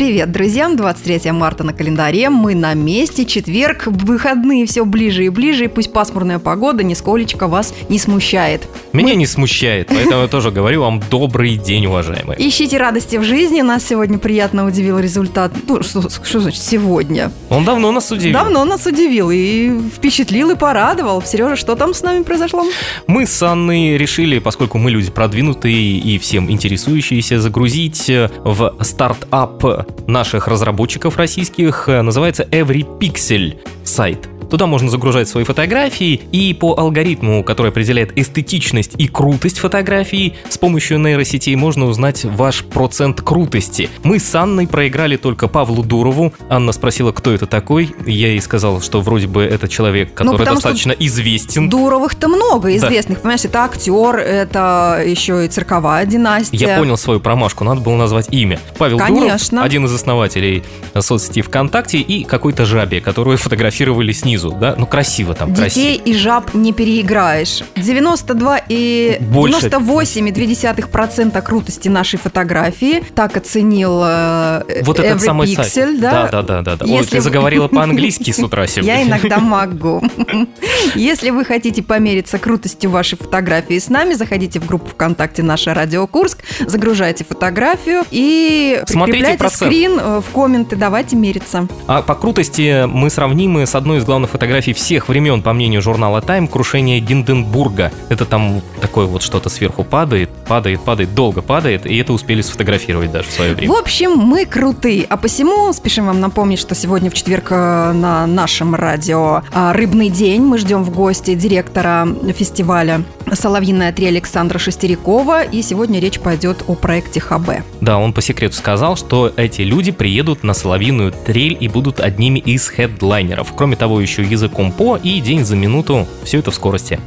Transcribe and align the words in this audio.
Привет, 0.00 0.32
друзьям! 0.32 0.78
23 0.78 1.30
марта 1.30 1.62
на 1.62 1.74
календаре. 1.74 2.30
Мы 2.30 2.54
на 2.54 2.72
месте. 2.72 3.26
Четверг, 3.26 3.82
выходные 3.86 4.64
все 4.64 4.86
ближе 4.86 5.26
и 5.26 5.28
ближе. 5.28 5.66
И 5.66 5.68
пусть 5.68 5.92
пасмурная 5.92 6.38
погода 6.38 6.82
нисколечко 6.82 7.46
вас 7.46 7.74
не 7.90 7.98
смущает. 7.98 8.66
Меня 8.94 9.12
Мы... 9.12 9.16
не 9.16 9.26
смущает, 9.26 9.88
поэтому 9.88 10.22
я 10.22 10.28
тоже 10.28 10.50
говорю 10.52 10.80
вам 10.80 11.02
добрый 11.10 11.58
день, 11.58 11.84
уважаемые. 11.84 12.48
Ищите 12.48 12.78
радости 12.78 13.16
в 13.16 13.24
жизни. 13.24 13.60
Нас 13.60 13.86
сегодня 13.86 14.16
приятно 14.16 14.64
удивил 14.64 14.98
результат. 14.98 15.52
Ну, 15.68 15.82
что, 15.82 16.08
что 16.08 16.40
значит 16.40 16.62
сегодня? 16.62 17.30
Он 17.50 17.66
давно 17.66 17.92
нас 17.92 18.10
удивил. 18.10 18.32
Давно 18.32 18.64
нас 18.64 18.86
удивил 18.86 19.30
и 19.30 19.70
впечатлил 19.94 20.52
и 20.52 20.56
порадовал. 20.56 21.22
Сережа, 21.22 21.56
что 21.56 21.76
там 21.76 21.92
с 21.92 22.00
нами 22.02 22.22
произошло? 22.22 22.64
Мы 23.06 23.26
с 23.26 23.42
Анной 23.42 23.98
решили, 23.98 24.38
поскольку 24.38 24.78
мы 24.78 24.90
люди 24.90 25.10
продвинутые 25.10 25.98
и 25.98 26.18
всем 26.18 26.50
интересующиеся, 26.50 27.38
загрузить 27.38 28.08
в 28.08 28.78
стартап 28.80 29.62
наших 30.06 30.48
разработчиков 30.48 31.16
российских 31.16 31.88
э, 31.88 32.02
называется 32.02 32.44
Every 32.44 32.84
Pixel 32.98 33.58
сайт. 33.84 34.28
Туда 34.50 34.66
можно 34.66 34.90
загружать 34.90 35.28
свои 35.28 35.44
фотографии, 35.44 36.20
и 36.32 36.52
по 36.54 36.74
алгоритму, 36.76 37.44
который 37.44 37.68
определяет 37.68 38.18
эстетичность 38.18 38.92
и 38.98 39.06
крутость 39.06 39.58
фотографии, 39.58 40.34
с 40.48 40.58
помощью 40.58 40.98
нейросетей 40.98 41.54
можно 41.54 41.86
узнать 41.86 42.24
ваш 42.24 42.64
процент 42.64 43.22
крутости. 43.22 43.88
Мы 44.02 44.18
с 44.18 44.34
Анной 44.34 44.66
проиграли 44.66 45.16
только 45.16 45.46
Павлу 45.46 45.82
Дурову. 45.84 46.32
Анна 46.48 46.72
спросила, 46.72 47.12
кто 47.12 47.30
это 47.32 47.46
такой. 47.46 47.94
Я 48.06 48.28
ей 48.28 48.40
сказал, 48.40 48.80
что 48.80 49.00
вроде 49.00 49.28
бы 49.28 49.42
это 49.42 49.68
человек, 49.68 50.10
ну, 50.18 50.32
который 50.32 50.48
ну, 50.48 50.54
достаточно 50.54 50.92
известен. 50.92 51.68
Дуровых-то 51.68 52.26
много 52.28 52.76
известных, 52.76 53.18
да. 53.18 53.22
понимаешь, 53.22 53.44
это 53.44 53.64
актер, 53.64 54.16
это 54.16 55.02
еще 55.06 55.44
и 55.44 55.48
цирковая 55.48 56.06
династия. 56.06 56.56
Я 56.56 56.78
понял 56.78 56.96
свою 56.96 57.20
промашку, 57.20 57.62
надо 57.62 57.82
было 57.82 57.96
назвать 57.96 58.28
имя. 58.32 58.58
Павел 58.78 58.98
Конечно. 58.98 59.58
Дуров, 59.58 59.64
один 59.64 59.84
из 59.84 59.94
основателей 59.94 60.64
соцсети 60.98 61.42
ВКонтакте, 61.42 61.98
и 61.98 62.24
какой-то 62.24 62.64
жабе, 62.64 63.00
которую 63.00 63.38
фотографировали 63.50 64.10
снизу 64.10 64.39
снизу, 64.40 64.56
да? 64.58 64.74
Ну, 64.76 64.86
красиво 64.86 65.34
там, 65.34 65.52
Детей 65.52 65.98
красиво. 65.98 66.02
и 66.04 66.14
жаб 66.14 66.54
не 66.54 66.72
переиграешь. 66.72 67.62
92 67.76 68.60
и 68.68 69.18
Больше... 69.20 69.66
98,2% 69.66 71.42
крутости 71.42 71.88
нашей 71.88 72.18
фотографии. 72.18 73.02
Так 73.14 73.36
оценил 73.36 74.00
э, 74.04 74.82
Вот 74.82 74.98
этот 74.98 75.20
самый 75.20 75.48
Pixel, 75.48 75.64
сайт. 75.64 76.00
Да, 76.00 76.28
да, 76.30 76.42
да. 76.42 76.62
да, 76.62 76.76
да. 76.76 76.84
Если... 76.86 76.94
Ой, 76.94 77.06
ты 77.06 77.20
заговорила 77.20 77.68
по-английски 77.68 78.30
с 78.30 78.38
утра 78.38 78.66
сегодня. 78.66 78.94
Я 78.94 79.02
иногда 79.02 79.38
могу. 79.40 80.02
Если 80.94 81.30
вы 81.30 81.44
хотите 81.44 81.82
помериться 81.82 82.38
крутостью 82.38 82.90
вашей 82.90 83.18
фотографии 83.18 83.78
с 83.78 83.88
нами, 83.88 84.14
заходите 84.14 84.60
в 84.60 84.66
группу 84.66 84.88
ВКонтакте 84.90 85.42
«Наша 85.42 85.74
Радио 85.74 86.06
Курск», 86.06 86.38
загружайте 86.66 87.24
фотографию 87.24 88.04
и 88.10 88.82
прикрепляйте 88.86 89.48
скрин 89.48 89.98
э, 89.98 90.20
в 90.20 90.32
комменты, 90.32 90.76
давайте 90.76 91.16
мериться. 91.16 91.68
А 91.86 92.02
по 92.02 92.14
крутости 92.14 92.86
мы 92.86 93.10
сравнимы 93.10 93.66
с 93.66 93.74
одной 93.74 93.98
из 93.98 94.04
главных 94.04 94.29
фотографий 94.30 94.72
всех 94.72 95.08
времен, 95.08 95.42
по 95.42 95.52
мнению 95.52 95.82
журнала 95.82 96.20
Time, 96.20 96.48
крушение 96.48 97.00
Гинденбурга. 97.00 97.92
Это 98.08 98.24
там 98.24 98.62
такое 98.80 99.06
вот 99.06 99.22
что-то 99.22 99.48
сверху 99.48 99.84
падает, 99.84 100.30
падает, 100.46 100.80
падает, 100.80 101.14
долго 101.14 101.42
падает, 101.42 101.86
и 101.86 101.96
это 101.96 102.12
успели 102.12 102.40
сфотографировать 102.40 103.12
даже 103.12 103.28
в 103.28 103.32
свое 103.32 103.54
время. 103.54 103.72
В 103.72 103.76
общем, 103.76 104.12
мы 104.12 104.46
крутые, 104.46 105.06
а 105.08 105.16
посему 105.16 105.72
спешим 105.72 106.06
вам 106.06 106.20
напомнить, 106.20 106.58
что 106.58 106.74
сегодня 106.74 107.10
в 107.10 107.14
четверг 107.14 107.48
э, 107.50 107.92
на 107.92 108.26
нашем 108.26 108.74
радио 108.74 109.42
а, 109.52 109.72
«Рыбный 109.72 110.08
день». 110.08 110.42
Мы 110.42 110.58
ждем 110.58 110.82
в 110.82 110.90
гости 110.90 111.34
директора 111.34 112.08
фестиваля 112.36 113.02
«Соловьиная 113.32 113.92
три» 113.92 114.06
Александра 114.06 114.58
Шестерякова, 114.58 115.44
и 115.44 115.62
сегодня 115.62 116.00
речь 116.00 116.18
пойдет 116.20 116.64
о 116.66 116.74
проекте 116.74 117.20
ХБ. 117.20 117.62
Да, 117.80 117.98
он 117.98 118.12
по 118.12 118.22
секрету 118.22 118.56
сказал, 118.56 118.96
что 118.96 119.32
эти 119.36 119.62
люди 119.62 119.92
приедут 119.92 120.42
на 120.42 120.54
«Соловьиную 120.54 121.12
трель» 121.12 121.56
и 121.58 121.68
будут 121.68 122.00
одними 122.00 122.38
из 122.38 122.68
хедлайнеров. 122.68 123.52
Кроме 123.56 123.76
того, 123.76 124.00
еще 124.00 124.19
языком 124.24 124.72
по 124.72 124.96
и 124.96 125.20
день 125.20 125.44
за 125.44 125.56
минуту. 125.56 126.06
Все 126.24 126.38
это 126.38 126.50
в 126.50 126.54
скорости. 126.54 127.00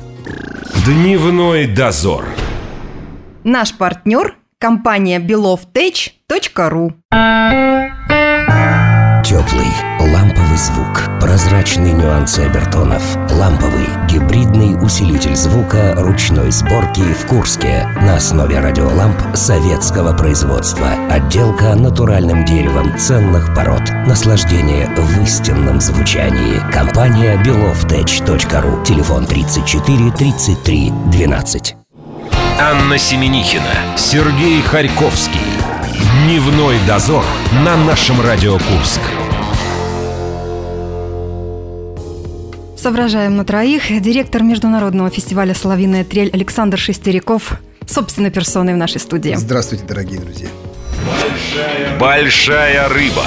Дневной 0.86 1.68
дозор. 1.68 2.26
Наш 3.44 3.74
партнер– 3.74 4.36
компания 4.58 5.20
belovtech.ru 5.20 6.94
Теплый, 9.24 9.68
ламповый 10.02 10.58
звук, 10.58 11.10
прозрачные 11.22 11.94
нюансы 11.94 12.40
обертонов, 12.40 13.02
ламповый, 13.32 13.88
гибридный 14.10 14.76
усилитель 14.86 15.36
звука 15.38 15.94
ручной 15.96 16.52
сборки 16.52 17.02
в 17.02 17.26
Курске 17.28 17.88
на 18.02 18.18
основе 18.18 18.60
радиоламп 18.60 19.18
советского 19.34 20.12
производства. 20.12 20.90
Отделка 21.10 21.74
натуральным 21.74 22.44
деревом 22.44 22.98
ценных 22.98 23.56
пород. 23.56 23.84
Наслаждение 24.06 24.90
в 24.90 25.24
истинном 25.24 25.80
звучании. 25.80 26.60
Компания 26.74 27.42
belovtech.ru. 27.42 28.84
Телефон 28.84 29.26
34 29.26 30.12
33 30.12 30.92
12. 31.14 31.76
Анна 32.60 32.98
Семенихина, 32.98 33.98
Сергей 33.98 34.62
Харьковский. 34.62 35.63
Дневной 36.04 36.78
дозор 36.86 37.24
на 37.64 37.78
нашем 37.78 38.20
Радио 38.20 38.54
Курск. 38.54 39.00
Соображаем 42.78 43.38
на 43.38 43.46
троих. 43.46 43.84
Директор 44.02 44.44
Международного 44.44 45.10
фестиваля 45.10 45.54
«Соловиная 45.54 46.04
трель» 46.04 46.30
Александр 46.34 46.78
Шестеряков 46.78 47.54
собственной 47.88 48.32
персоной 48.32 48.74
в 48.74 48.78
нашей 48.78 49.00
студии. 49.00 49.34
Здравствуйте, 49.36 49.86
дорогие 49.86 50.20
друзья. 50.20 50.50
Большая, 51.08 52.00
Большая 52.00 52.90
рыба. 52.90 53.26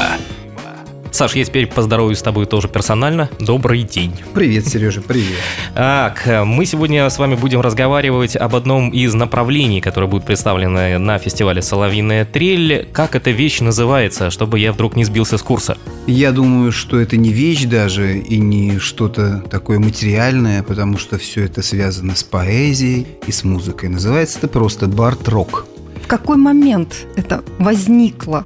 Саш, 1.10 1.34
я 1.34 1.44
теперь 1.44 1.66
поздороваюсь 1.66 2.18
с 2.18 2.22
тобой 2.22 2.46
тоже 2.46 2.68
персонально. 2.68 3.30
Добрый 3.40 3.82
день. 3.84 4.12
Привет, 4.34 4.68
Сережа, 4.68 5.00
привет. 5.00 5.38
Так, 5.74 6.26
мы 6.44 6.66
сегодня 6.66 7.08
с 7.08 7.18
вами 7.18 7.36
будем 7.36 7.60
разговаривать 7.62 8.36
об 8.36 8.54
одном 8.54 8.90
из 8.90 9.14
направлений, 9.14 9.80
которое 9.80 10.08
будет 10.08 10.26
представлено 10.26 10.98
на 10.98 11.18
фестивале 11.18 11.62
«Соловьиная 11.62 12.24
трель». 12.26 12.88
Как 12.92 13.14
эта 13.14 13.30
вещь 13.30 13.60
называется, 13.60 14.30
чтобы 14.30 14.58
я 14.58 14.72
вдруг 14.72 14.94
не 14.94 15.04
сбился 15.04 15.38
с 15.38 15.42
курса? 15.42 15.78
Я 16.06 16.32
думаю, 16.32 16.70
что 16.70 17.00
это 17.00 17.16
не 17.16 17.30
вещь 17.30 17.64
даже 17.64 18.18
и 18.18 18.38
не 18.38 18.78
что-то 18.78 19.42
такое 19.50 19.78
материальное, 19.78 20.62
потому 20.62 20.98
что 20.98 21.18
все 21.18 21.44
это 21.44 21.62
связано 21.62 22.14
с 22.14 22.22
поэзией 22.22 23.06
и 23.26 23.32
с 23.32 23.42
музыкой. 23.42 23.88
Называется 23.88 24.38
это 24.38 24.48
просто 24.48 24.86
бард-рок. 24.86 25.66
В 26.04 26.06
какой 26.06 26.36
момент 26.36 27.06
это 27.16 27.42
возникло? 27.58 28.44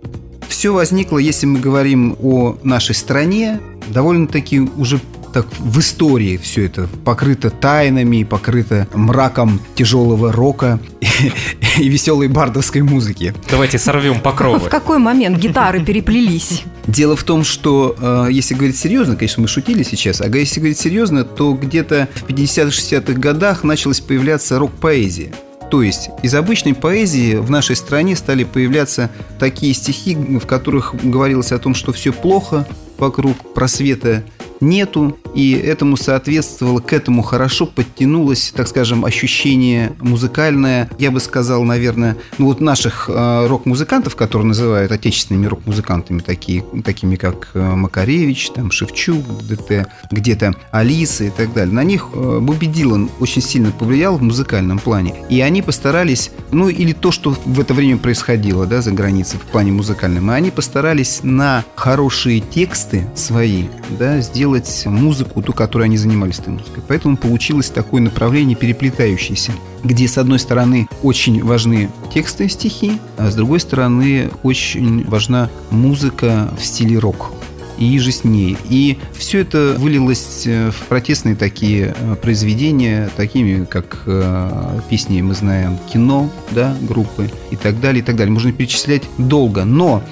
Все 0.60 0.75
возникло, 0.75 1.16
если 1.16 1.47
мы 1.47 1.59
говорим 1.59 2.19
о 2.21 2.59
нашей 2.62 2.94
стране, 2.94 3.62
довольно-таки 3.88 4.60
уже 4.60 5.00
так 5.32 5.47
в 5.59 5.81
истории 5.81 6.37
все 6.37 6.66
это 6.66 6.87
покрыто 7.03 7.48
тайнами, 7.48 8.25
покрыто 8.25 8.87
мраком 8.93 9.59
тяжелого 9.75 10.32
рока 10.32 10.78
и, 11.78 11.88
веселой 11.88 12.28
бардовской 12.28 12.82
музыки. 12.82 13.32
Давайте 13.50 13.78
сорвем 13.78 14.20
покровы. 14.20 14.59
В 14.59 14.69
какой 14.69 14.99
момент 14.99 15.38
гитары 15.38 15.82
переплелись? 15.82 16.65
Дело 16.87 17.16
в 17.16 17.22
том, 17.22 17.43
что 17.43 17.97
э, 17.99 18.26
если 18.31 18.53
говорить 18.53 18.76
серьезно, 18.76 19.16
конечно, 19.16 19.41
мы 19.41 19.49
шутили 19.49 19.82
сейчас, 19.82 20.20
а 20.20 20.26
если 20.26 20.60
говорить 20.60 20.78
серьезно, 20.78 21.25
то 21.25 21.54
где-то 21.54 22.06
в 22.16 22.25
50-60-х 22.25 23.15
годах 23.15 23.65
началась 23.65 24.00
появляться 24.00 24.59
рок-поэзия. 24.59 25.32
То 25.70 25.82
есть 25.82 26.10
из 26.22 26.34
обычной 26.34 26.75
поэзии 26.75 27.36
в 27.36 27.48
нашей 27.48 27.76
стране 27.76 28.16
стали 28.16 28.42
появляться 28.44 29.08
такие 29.38 29.72
стихи, 29.72 30.16
в 30.16 30.44
которых 30.47 30.94
говорилось 31.03 31.53
о 31.53 31.58
том, 31.58 31.75
что 31.75 31.92
все 31.92 32.12
плохо 32.12 32.66
вокруг, 32.98 33.36
просвета 33.54 34.25
нету, 34.60 35.16
и 35.34 35.53
этому 35.53 35.97
соответствовало, 35.97 36.81
к 36.81 36.93
этому 36.93 37.23
хорошо 37.23 37.67
подтянулось, 37.67 38.52
так 38.55 38.69
скажем, 38.69 39.05
ощущение 39.05 39.93
музыкальное, 40.00 40.90
я 40.99 41.11
бы 41.11 41.20
сказал, 41.20 41.62
наверное, 41.64 42.17
ну 42.38 42.46
вот 42.46 42.61
наших 42.61 43.08
э, 43.08 43.46
рок-музыкантов, 43.46 44.17
которые 44.17 44.49
называют 44.49 44.93
отечественными 44.93 45.46
рок-музыкантами, 45.46 46.20
такие, 46.20 46.64
такими 46.84 47.17
как 47.17 47.50
э, 47.55 47.61
Макаревич, 47.61 48.50
там, 48.50 48.70
Шевчук, 48.70 49.25
где-то, 49.43 49.87
где-то 50.11 50.55
Алиса 50.70 51.25
и 51.25 51.31
так 51.31 51.52
далее, 51.52 51.75
на 51.75 51.84
них 51.84 52.08
э, 52.12 52.38
Бобби 52.40 52.67
Дилан 52.67 53.11
очень 53.20 53.43
сильно 53.43 53.70
повлиял 53.70 54.17
в 54.17 54.23
музыкальном 54.23 54.79
плане, 54.79 55.14
и 55.29 55.40
они 55.40 55.62
постарались, 55.62 56.31
ну 56.50 56.69
или 56.69 56.93
то, 56.93 57.12
что 57.12 57.37
в 57.44 57.61
это 57.61 57.75
время 57.75 57.99
происходило, 57.99 58.67
да, 58.67 58.82
за 58.82 58.90
границей 58.93 59.38
в 59.38 59.43
плане 59.43 59.73
музыкальном, 59.73 60.31
и 60.31 60.34
они 60.34 60.50
постарались 60.50 61.20
на 61.23 61.64
хорошие 61.76 62.40
тексты 62.40 63.06
свои, 63.14 63.64
да, 63.99 64.20
сделать 64.20 64.50
музыку 64.56 64.87
музыку, 64.87 65.43
ту, 65.43 65.52
которой 65.52 65.85
они 65.85 65.97
занимались 65.97 66.38
этой 66.38 66.50
музыкой. 66.50 66.82
Поэтому 66.87 67.17
получилось 67.17 67.69
такое 67.69 68.00
направление 68.00 68.56
переплетающееся, 68.56 69.52
где 69.85 70.08
с 70.08 70.19
одной 70.19 70.38
стороны 70.38 70.88
очень 71.02 71.43
важны 71.43 71.91
тексты 72.12 72.49
стихи, 72.49 73.00
а 73.17 73.31
с 73.31 73.35
другой 73.35 73.61
стороны 73.61 74.31
очень 74.43 75.05
важна 75.06 75.50
музыка 75.70 76.52
в 76.58 76.64
стиле 76.64 76.99
рок. 76.99 77.32
И 77.81 77.97
иже 77.97 78.12
с 78.12 78.23
ней. 78.25 78.56
И 78.69 78.99
все 79.12 79.41
это 79.41 79.75
вылилось 79.79 80.47
э, 80.47 80.71
в 80.71 80.87
протестные 80.87 81.35
такие 81.35 81.94
э, 81.99 82.15
произведения, 82.15 83.11
такими 83.17 83.65
как 83.65 84.03
э, 84.06 84.81
песни, 84.88 85.21
мы 85.23 85.35
знаем, 85.35 85.79
кино, 85.93 86.31
да, 86.50 86.77
группы 86.82 87.31
и 87.50 87.56
так 87.56 87.81
далее, 87.81 88.03
и 88.03 88.05
так 88.05 88.17
далее. 88.17 88.32
Можно 88.32 88.53
перечислять 88.53 89.03
долго. 89.19 89.65
Но 89.65 90.03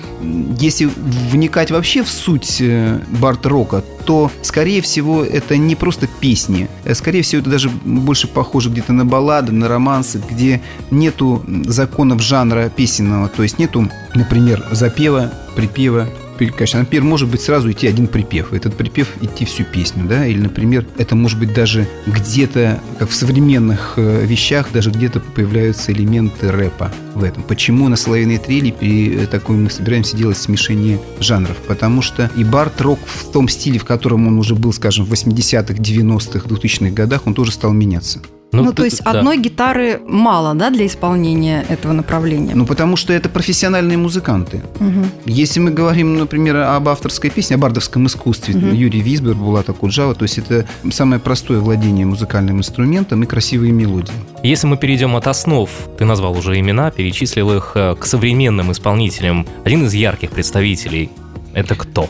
если 0.59 0.87
вникать 1.31 1.71
вообще 1.71 2.03
в 2.03 2.09
суть 2.09 2.61
бард-рока, 3.21 3.85
то, 4.05 4.33
скорее 4.41 4.81
всего, 4.81 5.23
это 5.23 5.59
не 5.59 5.77
просто 5.77 6.07
песни. 6.07 6.69
Скорее 6.95 7.21
всего, 7.21 7.43
это 7.43 7.51
даже 7.51 7.69
больше 7.69 8.27
похоже 8.27 8.71
где-то 8.71 8.95
на 8.95 9.05
баллады, 9.05 9.53
на 9.53 9.69
романсы, 9.69 10.23
где 10.31 10.63
нету 10.91 11.45
законов 11.67 12.23
жанра 12.23 12.71
песенного. 12.75 13.29
То 13.29 13.43
есть 13.43 13.59
нету, 13.59 13.91
например, 14.15 14.67
запева, 14.73 15.31
припева, 15.55 16.09
конечно, 16.47 16.81
например, 16.81 17.05
может 17.05 17.29
быть 17.29 17.41
сразу 17.43 17.71
идти 17.71 17.87
один 17.87 18.07
припев. 18.07 18.53
Этот 18.53 18.75
припев 18.75 19.09
идти 19.21 19.45
всю 19.45 19.65
песню, 19.65 20.05
да, 20.07 20.27
или, 20.27 20.41
например, 20.41 20.87
это 20.97 21.15
может 21.17 21.39
быть 21.39 21.53
даже 21.53 21.87
где-то, 22.07 22.81
как 22.99 23.11
в 23.11 23.15
современных 23.15 23.95
э, 23.97 24.25
вещах, 24.25 24.69
даже 24.73 24.91
где-то 24.91 25.21
появляются 25.21 25.93
элементы 25.93 26.51
рэпа 26.51 26.93
в 27.15 27.25
этом. 27.25 27.43
Почему 27.43 27.89
на 27.89 27.97
соловейной 27.97 28.39
трели 28.39 28.71
при 28.71 29.27
такой 29.27 29.57
мы 29.57 29.71
собираемся 29.71 30.17
делать 30.17 30.39
смешение 30.39 31.01
жанров? 31.21 31.57
Потому 31.67 32.03
что 32.03 32.31
и 32.37 32.45
бард-рок 32.45 33.01
в 33.05 33.33
том 33.33 33.49
стиле, 33.49 33.79
в 33.79 33.85
котором 33.85 34.27
он 34.27 34.39
уже 34.39 34.55
был, 34.55 34.73
скажем, 34.73 35.05
в 35.05 35.13
80-х, 35.13 35.75
90-х, 35.75 36.49
2000-х 36.49 36.91
годах, 36.91 37.27
он 37.27 37.35
тоже 37.35 37.53
стал 37.53 37.73
меняться. 37.73 38.21
Ну, 38.53 38.65
ну 38.65 38.73
то 38.73 38.85
есть 38.85 39.05
да. 39.05 39.11
одной 39.11 39.39
гитары 39.39 40.01
мало, 40.07 40.55
да, 40.55 40.71
для 40.71 40.87
исполнения 40.87 41.65
этого 41.69 41.93
направления? 41.93 42.55
Ну, 42.55 42.65
потому 42.65 42.97
что 42.97 43.13
это 43.13 43.29
профессиональные 43.29 43.99
музыканты. 43.99 44.63
Угу. 44.81 45.05
Если 45.27 45.61
мы 45.61 45.71
говорим, 45.71 46.17
например, 46.19 46.57
об 46.57 46.89
авторской 46.89 47.31
песне, 47.31 47.57
о 47.57 47.59
бардовском 47.59 48.07
искусстве, 48.07 48.55
угу. 48.57 48.67
Юрий 48.69 49.03
Висбер, 49.03 49.35
Булата 49.35 49.73
Куджава, 49.73 50.15
то 50.15 50.23
есть 50.23 50.39
это 50.39 50.67
самое 50.91 51.21
простое 51.21 51.61
владение 51.61 52.07
музыкальным 52.07 52.59
инструментом 52.59 53.23
и 53.23 53.27
красивые 53.27 53.73
мелодии. 53.73 54.15
Если 54.43 54.67
мы 54.67 54.79
перейдем 54.79 55.15
от 55.17 55.27
основ, 55.27 55.69
ты 55.99 56.05
назвал 56.07 56.37
уже 56.37 56.59
имена, 56.59 56.91
перечислил 56.91 57.53
их 57.53 57.73
э, 57.75 57.97
к 57.97 58.07
современным 58.07 58.73
исполнителям. 58.73 59.47
Один 59.65 59.85
из 59.85 59.93
ярких 59.93 60.31
представителей– 60.31 61.11
это 61.53 61.75
кто? 61.75 62.09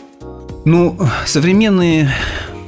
Ну, 0.65 0.97
современные 1.25 2.09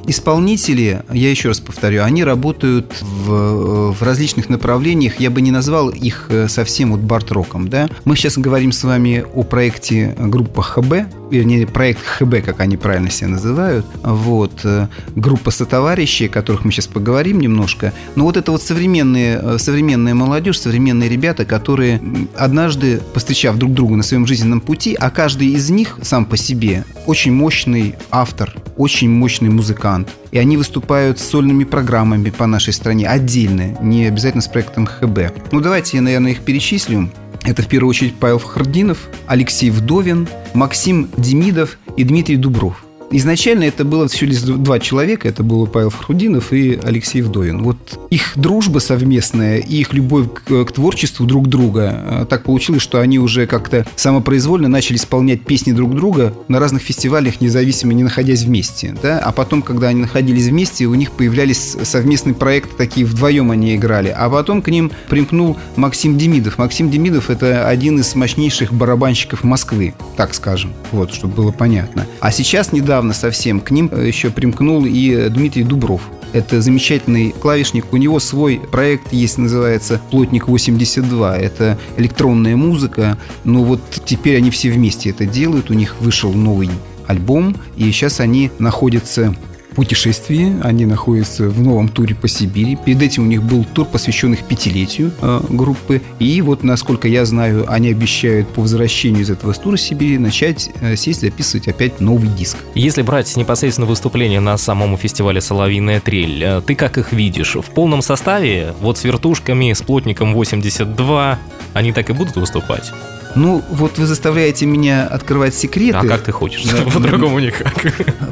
исполнители, 0.08 1.04
я 1.12 1.30
еще 1.30 1.50
раз 1.50 1.60
повторю, 1.60 2.04
они 2.04 2.24
работают 2.24 3.02
в, 3.02 3.92
в 3.94 4.02
различных 4.02 4.50
направлениях. 4.50 5.20
Я 5.20 5.30
бы 5.30 5.42
не 5.42 5.52
назвал 5.52 5.90
их 5.90 6.28
э, 6.30 6.48
совсем 6.48 6.92
вот 6.92 7.02
бард-роком. 7.02 7.68
Да? 7.68 7.90
Мы 8.06 8.16
сейчас 8.16 8.38
говорим 8.38 8.72
с 8.72 8.84
вами 8.84 9.26
о 9.34 9.44
проекте 9.44 10.16
группа 10.18 10.62
ХБ, 10.62 10.94
вернее, 11.30 11.68
проект 11.68 12.04
ХБ, 12.04 12.44
как 12.44 12.60
они 12.60 12.78
правильно 12.78 13.10
себя 13.10 13.30
называют. 13.30 13.86
Вот. 14.04 14.62
Э, 14.64 14.88
группа 15.16 15.52
сотоварищей, 15.52 16.28
о 16.28 16.30
которых 16.30 16.66
мы 16.66 16.72
сейчас 16.72 16.88
поговорим 16.88 17.40
немножко. 17.40 17.94
Но 18.16 18.26
вот 18.26 18.38
это 18.38 18.52
вот 18.52 18.62
современные, 18.62 19.40
э, 19.42 19.58
современная 19.60 20.14
молодежь, 20.14 20.60
современные 20.60 21.10
ребята, 21.10 21.46
которые 21.46 22.02
однажды, 22.36 23.02
постречав 23.14 23.58
друг 23.58 23.74
друга 23.74 23.96
на 23.96 24.04
своем 24.04 24.26
жизненном 24.26 24.62
пути, 24.62 24.96
а 25.00 25.10
каждый 25.10 25.50
из 25.50 25.70
них 25.70 25.98
сам 26.02 26.26
по 26.26 26.38
себе 26.38 26.86
очень 27.06 27.32
мощный 27.32 27.96
автор, 28.10 28.54
очень 28.82 29.10
мощный 29.10 29.50
музыкант. 29.50 30.10
И 30.32 30.40
они 30.40 30.58
выступают 30.58 31.20
с 31.20 31.30
сольными 31.30 31.66
программами 31.66 32.32
по 32.32 32.48
нашей 32.48 32.74
стране 32.74 33.08
отдельно, 33.08 33.78
не 33.80 34.08
обязательно 34.08 34.42
с 34.42 34.48
проектом 34.48 34.88
ХБ. 34.88 35.52
Ну, 35.52 35.62
давайте 35.62 35.98
я, 35.98 36.02
наверное, 36.02 36.32
их 36.32 36.42
перечислю. 36.42 37.12
Это 37.44 37.62
в 37.62 37.68
первую 37.68 37.92
очередь 37.92 38.16
Павел 38.16 38.40
Фахардинов, 38.40 39.08
Алексей 39.28 39.70
Вдовин, 39.70 40.28
Максим 40.54 41.10
Демидов 41.16 41.78
и 41.96 42.04
Дмитрий 42.04 42.38
Дубров– 42.38 42.86
Изначально 43.14 43.66
это 43.66 43.84
было 43.84 44.08
всего 44.08 44.30
лишь 44.30 44.40
два 44.42 44.80
человека. 44.80 45.28
Это 45.28 45.44
был 45.44 45.68
Павел 45.68 45.90
Фахрудинов 45.90 46.54
и 46.54 46.80
Алексей 46.82 47.22
Вдовин. 47.22 47.62
Вот 47.62 48.00
их 48.10 48.34
дружба 48.36 48.80
совместная 48.80 49.58
и 49.58 49.82
их 49.82 49.94
любовь 49.94 50.28
к, 50.34 50.66
к 50.66 50.72
творчеству 50.72 51.26
друг 51.26 51.48
друга 51.48 51.94
э, 51.94 52.26
так 52.30 52.44
получилось, 52.44 52.82
что 52.82 53.02
они 53.02 53.20
уже 53.20 53.48
как-то 53.48 53.86
самопроизвольно 53.98 54.70
начали 54.70 54.96
исполнять 54.96 55.44
песни 55.44 55.74
друг 55.74 55.94
друга 55.94 56.34
на 56.48 56.60
разных 56.60 56.84
фестивалях, 56.84 57.42
независимо 57.42 57.94
не 57.94 58.04
находясь 58.04 58.44
вместе. 58.44 58.96
Да? 59.04 59.20
А 59.20 59.34
потом, 59.34 59.62
когда 59.62 59.90
они 59.90 60.02
находились 60.02 60.48
вместе, 60.48 60.86
у 60.86 60.94
них 60.94 61.12
появлялись 61.12 61.78
совместные 61.84 62.34
проекты, 62.34 62.76
такие 62.78 63.06
вдвоем 63.06 63.52
они 63.52 63.76
играли. 63.76 64.08
А 64.16 64.30
потом 64.30 64.62
к 64.62 64.70
ним 64.70 64.90
примкнул 65.10 65.58
Максим 65.76 66.18
Демидов. 66.18 66.58
Максим 66.58 66.90
Демидов– 66.90 67.30
это 67.30 67.68
один 67.68 68.00
из 68.00 68.16
мощнейших 68.16 68.72
барабанщиков 68.72 69.44
Москвы, 69.44 69.94
так 70.16 70.34
скажем. 70.34 70.72
Вот, 70.92 71.14
чтобы 71.14 71.36
было 71.36 71.52
понятно. 71.52 72.08
А 72.22 72.32
сейчас 72.32 72.72
недавно 72.72 73.01
недавно 73.02 73.14
совсем 73.14 73.60
к 73.62 73.72
ним 73.72 73.90
э, 73.92 74.08
еще 74.08 74.30
примкнул 74.30 74.86
и 74.86 75.28
Дмитрий 75.30 75.64
Дубров. 75.64 76.02
Это 76.34 76.62
замечательный 76.62 77.32
клавишник. 77.32 77.92
У 77.92 77.98
него 77.98 78.20
свой 78.20 78.62
проект 78.72 79.12
есть, 79.12 79.40
называется 79.40 80.00
«Плотник 80.12 80.48
82». 80.48 81.36
Это 81.36 81.80
электронная 81.98 82.56
музыка. 82.56 83.18
Но 83.44 83.64
вот 83.64 83.82
теперь 84.06 84.38
они 84.38 84.52
все 84.52 84.70
вместе 84.70 85.10
это 85.10 85.26
делают. 85.26 85.72
У 85.72 85.74
них 85.74 85.96
вышел 86.00 86.32
новый 86.32 86.70
альбом, 87.08 87.56
и 87.76 87.92
сейчас 87.92 88.20
они 88.20 88.52
находятся 88.60 89.36
путешествии. 89.76 90.56
Они 90.64 90.86
находятся 90.86 91.50
в 91.50 91.62
новом 91.62 91.90
туре 91.90 92.16
по 92.16 92.28
Сибири. 92.28 92.76
Перед 92.76 93.02
этим 93.02 93.24
у 93.24 93.26
них 93.26 93.44
был 93.44 93.64
тур, 93.64 93.86
посвященный 93.86 94.38
пятилетию 94.38 95.12
э, 95.22 95.42
группы. 95.50 96.02
И 96.20 96.42
вот, 96.42 96.64
насколько 96.64 97.08
я 97.08 97.26
знаю, 97.26 97.66
они 97.68 97.90
обещают 97.90 98.48
по 98.50 98.62
возвращению 98.62 99.22
из 99.24 99.30
этого 99.30 99.54
тура 99.54 99.78
Сибири 99.78 100.18
начать 100.18 100.70
э, 100.82 100.96
сесть 100.96 101.22
записывать 101.22 101.68
опять 101.68 102.00
новый 102.00 102.30
диск. 102.30 102.58
Если 102.76 103.02
брать 103.02 103.36
непосредственно 103.38 103.88
выступление 103.88 104.40
на 104.40 104.58
самом 104.58 104.98
фестивале 104.98 105.42
«Соловьиная 105.42 106.00
трель», 106.00 106.44
э, 106.44 106.62
ты 106.62 106.76
как 106.76 106.98
их 106.98 107.14
видишь? 107.14 107.56
В 107.56 107.74
полном 107.74 108.02
составе? 108.02 108.74
Вот 108.82 108.98
с 108.98 109.04
вертушками, 109.04 109.74
с 109.74 109.82
плотником 109.82 110.34
82, 110.34 111.40
они 111.74 111.92
так 111.92 112.10
и 112.10 112.14
будут 112.14 112.36
выступать? 112.36 112.92
Ну, 113.36 113.64
вот 113.70 113.98
вы 113.98 114.06
заставляете 114.06 114.66
меня 114.66 115.08
открывать 115.08 115.56
секреты. 115.56 115.98
А 115.98 116.06
как 116.06 116.22
ты 116.22 116.32
хочешь? 116.32 116.64
Да, 116.64 116.90
По-другому 116.92 117.40
никак. 117.40 117.74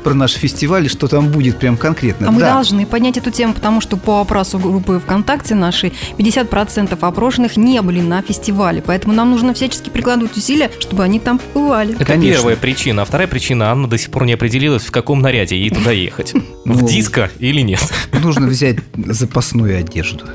Про 0.03 0.13
наш 0.13 0.33
фестиваль, 0.33 0.89
что 0.89 1.07
там 1.07 1.29
будет 1.29 1.57
прям 1.57 1.77
конкретно. 1.77 2.27
А 2.27 2.31
да. 2.31 2.35
мы 2.35 2.41
должны 2.41 2.85
поднять 2.85 3.17
эту 3.17 3.31
тему, 3.31 3.53
потому 3.53 3.81
что 3.81 3.97
по 3.97 4.21
опросу 4.21 4.59
группы 4.59 4.99
ВКонтакте 4.99 5.55
нашей 5.55 5.93
50% 6.17 6.97
опрошенных 6.99 7.57
не 7.57 7.81
были 7.81 8.01
на 8.01 8.21
фестивале. 8.21 8.81
Поэтому 8.85 9.13
нам 9.13 9.31
нужно 9.31 9.53
всячески 9.53 9.89
прикладывать 9.89 10.35
усилия, 10.37 10.71
чтобы 10.79 11.03
они 11.03 11.19
там 11.19 11.39
бывали. 11.53 11.95
Это 11.95 12.05
Конечно. 12.05 12.35
первая 12.35 12.55
причина. 12.55 13.01
А 13.03 13.05
вторая 13.05 13.27
причина, 13.27 13.71
Анна 13.71 13.87
до 13.87 13.97
сих 13.97 14.11
пор 14.11 14.25
не 14.25 14.33
определилась, 14.33 14.83
в 14.83 14.91
каком 14.91 15.21
наряде 15.21 15.57
ей 15.57 15.69
туда 15.69 15.91
ехать. 15.91 16.33
В 16.33 16.81
ну, 16.81 16.87
диско 16.87 17.31
или 17.39 17.61
нет? 17.61 17.81
Нужно 18.11 18.47
взять 18.47 18.77
запасную 18.95 19.79
одежду. 19.79 20.25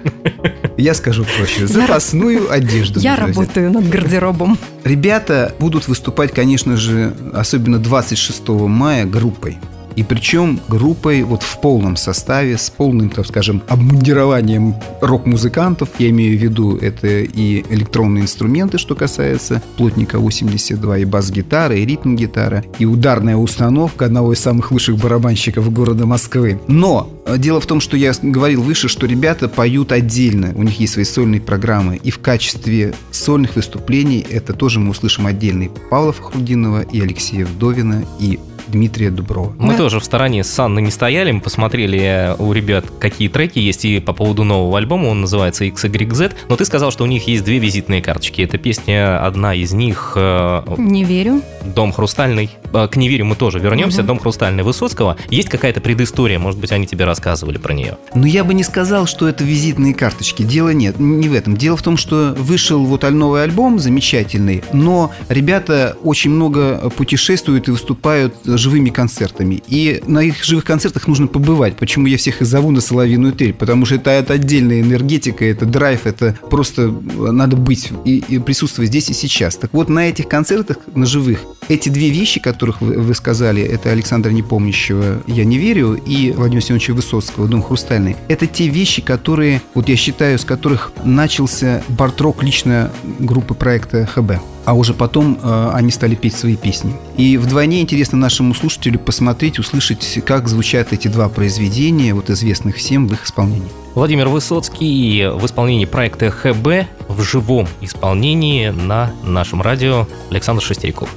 Я 0.76 0.94
скажу 0.94 1.24
проще. 1.36 1.66
Запасную 1.66 2.50
одежду. 2.50 3.00
Я 3.00 3.16
работаю 3.16 3.70
над 3.70 3.88
гардеробом. 3.88 4.58
Ребята 4.84 5.54
будут 5.58 5.88
выступать, 5.88 6.32
конечно 6.32 6.76
же, 6.76 7.14
особенно 7.32 7.78
26 7.78 8.48
мая 8.48 9.04
группой. 9.04 9.58
И 9.96 10.02
причем 10.02 10.60
группой 10.68 11.22
вот 11.22 11.42
в 11.42 11.60
полном 11.60 11.96
составе, 11.96 12.58
с 12.58 12.70
полным, 12.70 13.10
так 13.10 13.26
скажем, 13.26 13.62
обмундированием 13.68 14.74
рок-музыкантов. 15.00 15.88
Я 15.98 16.10
имею 16.10 16.38
в 16.38 16.42
виду 16.42 16.76
это 16.76 17.06
и 17.08 17.64
электронные 17.70 18.22
инструменты, 18.22 18.78
что 18.78 18.94
касается 18.94 19.62
плотника 19.76 20.18
82, 20.18 20.98
и 20.98 21.04
бас-гитара, 21.04 21.76
и 21.76 21.84
ритм-гитара, 21.84 22.64
и 22.78 22.86
ударная 22.86 23.36
установка 23.36 24.06
одного 24.06 24.32
из 24.32 24.40
самых 24.40 24.72
лучших 24.72 24.96
барабанщиков 24.96 25.72
города 25.72 26.06
Москвы. 26.06 26.60
Но 26.66 27.10
э, 27.26 27.38
дело 27.38 27.60
в 27.60 27.66
том, 27.66 27.80
что 27.80 27.96
я 27.96 28.12
говорил 28.22 28.62
выше, 28.62 28.88
что 28.88 29.06
ребята 29.06 29.48
поют 29.48 29.92
отдельно, 29.92 30.52
у 30.54 30.62
них 30.62 30.80
есть 30.80 30.94
свои 30.94 31.04
сольные 31.04 31.40
программы, 31.40 31.96
и 31.96 32.10
в 32.10 32.18
качестве 32.18 32.94
сольных 33.10 33.56
выступлений 33.56 34.24
это 34.28 34.52
тоже 34.52 34.80
мы 34.80 34.90
услышим 34.90 35.26
отдельный 35.26 35.70
Павла 35.90 36.12
Фахрудинова 36.12 36.82
и 36.82 37.00
Алексея 37.00 37.46
Вдовина, 37.46 38.04
и 38.20 38.38
Дмитрия 38.68 39.10
Дуброва. 39.10 39.52
Мы 39.58 39.72
да. 39.72 39.78
тоже 39.78 40.00
в 40.00 40.04
стороне 40.04 40.44
с 40.44 40.58
Анной 40.58 40.82
не 40.82 40.90
стояли, 40.90 41.32
мы 41.32 41.40
посмотрели 41.40 42.34
у 42.38 42.52
ребят, 42.52 42.86
какие 42.98 43.28
треки 43.28 43.58
есть, 43.58 43.84
и 43.84 44.00
по 44.00 44.12
поводу 44.12 44.44
нового 44.44 44.78
альбома, 44.78 45.06
он 45.06 45.20
называется 45.20 45.64
XYZ, 45.64 46.32
но 46.48 46.56
ты 46.56 46.64
сказал, 46.64 46.90
что 46.90 47.04
у 47.04 47.06
них 47.06 47.26
есть 47.26 47.44
две 47.44 47.58
визитные 47.58 48.02
карточки. 48.02 48.42
Эта 48.42 48.58
песня, 48.58 49.24
одна 49.24 49.54
из 49.54 49.72
них... 49.72 50.12
Э, 50.16 50.62
не 50.78 51.04
верю. 51.04 51.42
Дом 51.64 51.92
хрустальный. 51.92 52.50
Э, 52.72 52.88
к 52.88 52.96
«Не 52.96 53.08
верю» 53.08 53.24
мы 53.24 53.36
тоже 53.36 53.58
вернемся. 53.58 54.00
Угу. 54.00 54.06
Дом 54.06 54.18
хрустальный 54.18 54.62
Высоцкого. 54.62 55.16
Есть 55.30 55.48
какая-то 55.48 55.80
предыстория, 55.80 56.38
может 56.38 56.60
быть, 56.60 56.72
они 56.72 56.86
тебе 56.86 57.04
рассказывали 57.04 57.58
про 57.58 57.72
нее? 57.72 57.98
Ну, 58.14 58.26
я 58.26 58.44
бы 58.44 58.54
не 58.54 58.62
сказал, 58.62 59.06
что 59.06 59.28
это 59.28 59.44
визитные 59.44 59.94
карточки. 59.94 60.42
Дело 60.42 60.70
нет, 60.70 60.98
не 60.98 61.28
в 61.28 61.34
этом. 61.34 61.56
Дело 61.56 61.76
в 61.76 61.82
том, 61.82 61.96
что 61.96 62.34
вышел 62.36 62.84
вот 62.84 63.04
новый 63.10 63.42
альбом 63.42 63.78
замечательный, 63.78 64.64
но 64.72 65.12
ребята 65.28 65.96
очень 66.02 66.30
много 66.30 66.90
путешествуют 66.96 67.68
и 67.68 67.70
выступают 67.70 68.34
живыми 68.56 68.90
концертами. 68.90 69.62
И 69.68 70.02
на 70.06 70.20
их 70.20 70.42
живых 70.44 70.64
концертах 70.64 71.06
нужно 71.06 71.26
побывать. 71.26 71.76
Почему 71.76 72.06
я 72.06 72.16
всех 72.16 72.42
и 72.42 72.44
зову 72.44 72.70
на 72.70 72.80
Соловьиную 72.80 73.32
трель? 73.32 73.54
Потому 73.54 73.86
что 73.86 73.96
это, 73.96 74.10
это 74.10 74.34
отдельная 74.34 74.80
энергетика, 74.80 75.44
это 75.44 75.66
драйв, 75.66 76.06
это 76.06 76.36
просто 76.50 76.88
надо 76.88 77.56
быть 77.56 77.90
и, 78.04 78.22
и 78.28 78.38
присутствовать 78.38 78.90
здесь 78.90 79.10
и 79.10 79.14
сейчас. 79.14 79.56
Так 79.56 79.72
вот, 79.72 79.88
на 79.88 80.08
этих 80.08 80.28
концертах, 80.28 80.78
на 80.94 81.06
живых, 81.06 81.40
эти 81.68 81.88
две 81.88 82.10
вещи, 82.10 82.40
которых 82.40 82.80
вы, 82.80 82.98
вы 82.98 83.14
сказали, 83.14 83.62
это 83.62 83.90
Александра 83.90 84.30
Непомнящего 84.30 85.22
«Я 85.26 85.44
не 85.44 85.58
верю» 85.58 85.94
и 85.94 86.32
Владимира 86.32 86.60
Семеновича 86.64 86.92
Высоцкого 86.92 87.48
«Дом 87.48 87.62
хрустальный», 87.62 88.16
это 88.28 88.46
те 88.46 88.68
вещи, 88.68 89.02
которые, 89.02 89.62
вот 89.74 89.88
я 89.88 89.96
считаю, 89.96 90.38
с 90.38 90.44
которых 90.44 90.92
начался 91.04 91.82
бартрок 91.88 92.42
лично 92.42 92.90
группы 93.18 93.54
проекта 93.54 94.06
ХБ 94.06 94.53
а 94.64 94.74
уже 94.74 94.94
потом 94.94 95.38
э, 95.42 95.70
они 95.74 95.90
стали 95.90 96.14
петь 96.14 96.34
свои 96.34 96.56
песни. 96.56 96.94
И 97.16 97.36
вдвойне 97.36 97.80
интересно 97.80 98.18
нашему 98.18 98.54
слушателю 98.54 98.98
посмотреть, 98.98 99.58
услышать, 99.58 100.20
как 100.24 100.48
звучат 100.48 100.92
эти 100.92 101.08
два 101.08 101.28
произведения, 101.28 102.14
вот 102.14 102.30
известных 102.30 102.76
всем 102.76 103.06
в 103.08 103.12
их 103.12 103.24
исполнении. 103.24 103.68
Владимир 103.94 104.28
Высоцкий 104.28 105.26
в 105.26 105.44
исполнении 105.46 105.84
проекта 105.84 106.30
ХБ 106.30 106.88
в 107.08 107.22
живом 107.22 107.68
исполнении 107.80 108.70
на 108.70 109.12
нашем 109.22 109.62
радио 109.62 110.08
Александр 110.30 110.62
Шестериков. 110.62 111.14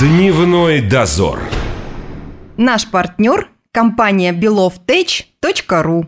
Дневной 0.00 0.80
дозор. 0.80 1.40
Наш 2.56 2.86
партнер– 2.86 3.48
компания 3.72 4.32
belovtech.ru 4.32 6.06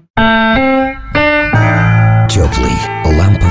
Теплый, 2.29 2.73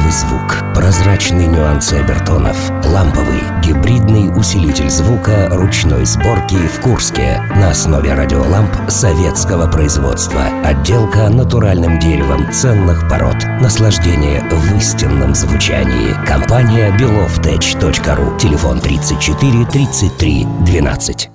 ламповый 0.05 0.11
звук, 0.11 0.63
прозрачные 0.73 1.47
нюансы 1.47 1.93
обертонов, 1.93 2.57
ламповый, 2.85 3.41
гибридный 3.63 4.29
усилитель 4.37 4.89
звука 4.89 5.47
ручной 5.51 6.05
сборки 6.05 6.55
в 6.55 6.81
Курске 6.81 7.41
на 7.55 7.71
основе 7.71 8.13
радиоламп 8.13 8.89
советского 8.89 9.67
производства. 9.67 10.45
Отделка 10.63 11.29
натуральным 11.29 11.99
деревом 11.99 12.51
ценных 12.51 13.09
пород. 13.09 13.37
Наслаждение 13.61 14.43
в 14.49 14.77
истинном 14.77 15.33
звучании. 15.33 16.15
Компания 16.27 16.95
belovtech.ru. 16.97 18.37
Телефон 18.39 18.79
34 18.79 19.65
33 19.65 20.47
12. 20.61 21.29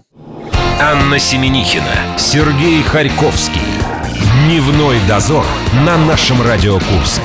Анна 0.81 1.19
Семенихина, 1.19 2.19
Сергей 2.19 2.83
Харьковский. 2.83 3.61
Дневной 4.45 4.99
дозор 5.09 5.45
на 5.85 5.97
нашем 5.99 6.41
Радио 6.43 6.75
Курск. 6.75 7.21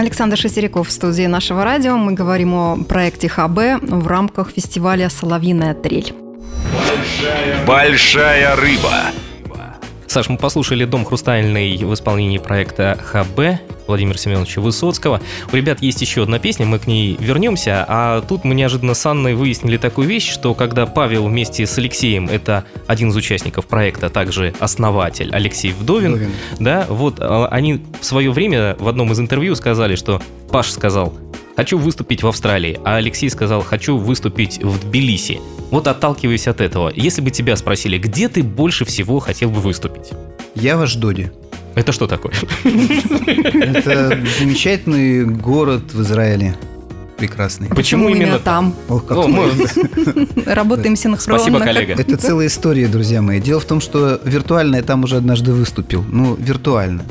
Александр 0.00 0.38
Шестеряков 0.38 0.88
в 0.88 0.92
студии 0.92 1.26
нашего 1.26 1.62
радио. 1.62 1.98
Мы 1.98 2.12
говорим 2.12 2.54
о 2.54 2.78
проекте 2.88 3.28
ХБ 3.28 3.82
в 3.82 4.06
рамках 4.06 4.50
фестиваля 4.50 5.10
«Соловьиная 5.10 5.74
трель». 5.74 6.14
Большая 7.66 8.56
рыба. 8.56 8.94
Саш, 10.10 10.28
мы 10.28 10.38
послушали 10.38 10.84
«Дом 10.86 11.04
хрустальный» 11.04 11.76
в 11.76 11.94
исполнении 11.94 12.38
проекта 12.38 12.98
ХБ 13.00 13.60
Владимира 13.86 14.18
Семеновича 14.18 14.60
Высоцкого. 14.60 15.20
У 15.52 15.54
ребят 15.54 15.82
есть 15.82 16.00
еще 16.00 16.24
одна 16.24 16.40
песня, 16.40 16.66
мы 16.66 16.80
к 16.80 16.88
ней 16.88 17.16
вернемся. 17.20 17.84
А 17.86 18.20
тут 18.20 18.42
мы 18.42 18.56
неожиданно 18.56 18.94
с 18.94 19.06
Анной 19.06 19.34
выяснили 19.34 19.76
такую 19.76 20.08
вещь, 20.08 20.28
что 20.28 20.54
когда 20.54 20.86
Павел 20.86 21.28
вместе 21.28 21.64
с 21.64 21.78
Алексеем, 21.78 22.28
это 22.28 22.64
один 22.88 23.10
из 23.10 23.16
участников 23.16 23.66
проекта, 23.66 24.06
а 24.06 24.10
также 24.10 24.52
основатель 24.58 25.30
Алексей 25.32 25.70
Вдовин, 25.70 26.14
Вдовин. 26.14 26.32
да, 26.58 26.86
вот 26.88 27.18
а, 27.20 27.46
они 27.46 27.80
в 28.00 28.04
свое 28.04 28.32
время 28.32 28.74
в 28.80 28.88
одном 28.88 29.12
из 29.12 29.20
интервью 29.20 29.54
сказали, 29.54 29.94
что 29.94 30.20
Паш 30.50 30.72
сказал, 30.72 31.14
хочу 31.60 31.76
выступить 31.76 32.22
в 32.22 32.26
Австралии, 32.26 32.80
а 32.86 32.96
Алексей 32.96 33.28
сказал, 33.28 33.60
хочу 33.60 33.98
выступить 33.98 34.64
в 34.64 34.80
Тбилиси. 34.80 35.40
Вот 35.70 35.88
отталкиваясь 35.88 36.48
от 36.48 36.62
этого, 36.62 36.90
если 36.96 37.20
бы 37.20 37.30
тебя 37.30 37.54
спросили, 37.54 37.98
где 37.98 38.30
ты 38.30 38.42
больше 38.42 38.86
всего 38.86 39.18
хотел 39.18 39.50
бы 39.50 39.60
выступить? 39.60 40.08
Я 40.54 40.78
в 40.78 40.80
Аждоде. 40.80 41.34
Это 41.74 41.92
что 41.92 42.06
такое? 42.06 42.32
Это 42.64 44.18
замечательный 44.38 45.26
город 45.26 45.82
в 45.92 46.00
Израиле. 46.00 46.56
Прекрасный. 47.18 47.68
Почему 47.68 48.08
именно 48.08 48.38
там? 48.38 48.74
Ох, 48.88 49.04
как 49.04 49.18
О, 49.18 49.28
мы- 49.28 49.52
Работаем 50.46 50.96
синхронно. 50.96 51.38
Спасибо, 51.40 51.60
коллега. 51.60 51.92
Это 51.92 52.16
целая 52.16 52.46
история, 52.46 52.88
друзья 52.88 53.20
мои. 53.20 53.38
Дело 53.38 53.60
в 53.60 53.66
том, 53.66 53.82
что 53.82 54.18
виртуально 54.24 54.76
я 54.76 54.82
там 54.82 55.04
уже 55.04 55.18
однажды 55.18 55.52
выступил. 55.52 56.02
Ну, 56.10 56.36
виртуально. 56.36 57.04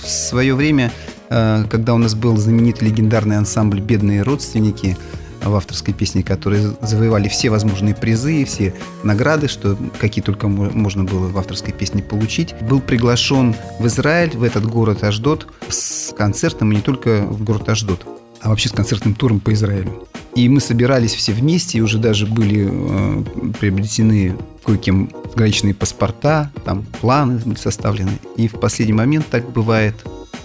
В 0.00 0.08
свое 0.08 0.54
время, 0.54 0.92
когда 1.28 1.94
у 1.94 1.98
нас 1.98 2.14
был 2.14 2.36
знаменитый 2.36 2.88
легендарный 2.88 3.36
ансамбль 3.36 3.80
«Бедные 3.80 4.22
родственники», 4.22 4.96
в 5.44 5.54
авторской 5.54 5.94
песне, 5.94 6.22
которые 6.22 6.74
завоевали 6.82 7.28
все 7.28 7.50
возможные 7.50 7.94
призы, 7.94 8.44
все 8.44 8.74
награды, 9.02 9.48
что 9.48 9.76
какие 9.98 10.22
только 10.22 10.48
мо- 10.48 10.70
можно 10.70 11.04
было 11.04 11.28
в 11.28 11.38
авторской 11.38 11.72
песне 11.72 12.02
получить. 12.02 12.54
Был 12.62 12.80
приглашен 12.80 13.54
в 13.78 13.86
Израиль, 13.86 14.36
в 14.36 14.42
этот 14.42 14.66
город 14.66 15.04
Аждот, 15.04 15.46
с 15.68 16.12
концертом, 16.16 16.72
и 16.72 16.76
не 16.76 16.82
только 16.82 17.22
в 17.22 17.42
город 17.44 17.68
Аждот, 17.68 18.04
а 18.40 18.48
вообще 18.50 18.68
с 18.68 18.72
концертным 18.72 19.14
туром 19.14 19.40
по 19.40 19.52
Израилю. 19.52 20.06
И 20.34 20.48
мы 20.48 20.60
собирались 20.60 21.14
все 21.14 21.32
вместе, 21.32 21.78
и 21.78 21.80
уже 21.80 21.98
даже 21.98 22.26
были 22.26 22.68
э, 22.70 23.24
приобретены 23.58 24.36
кое-кем 24.64 25.10
заграничные 25.30 25.74
паспорта, 25.74 26.50
там 26.64 26.84
планы 27.00 27.40
составлены. 27.56 28.12
И 28.36 28.46
в 28.46 28.60
последний 28.60 28.92
момент 28.92 29.26
так 29.30 29.50
бывает, 29.50 29.94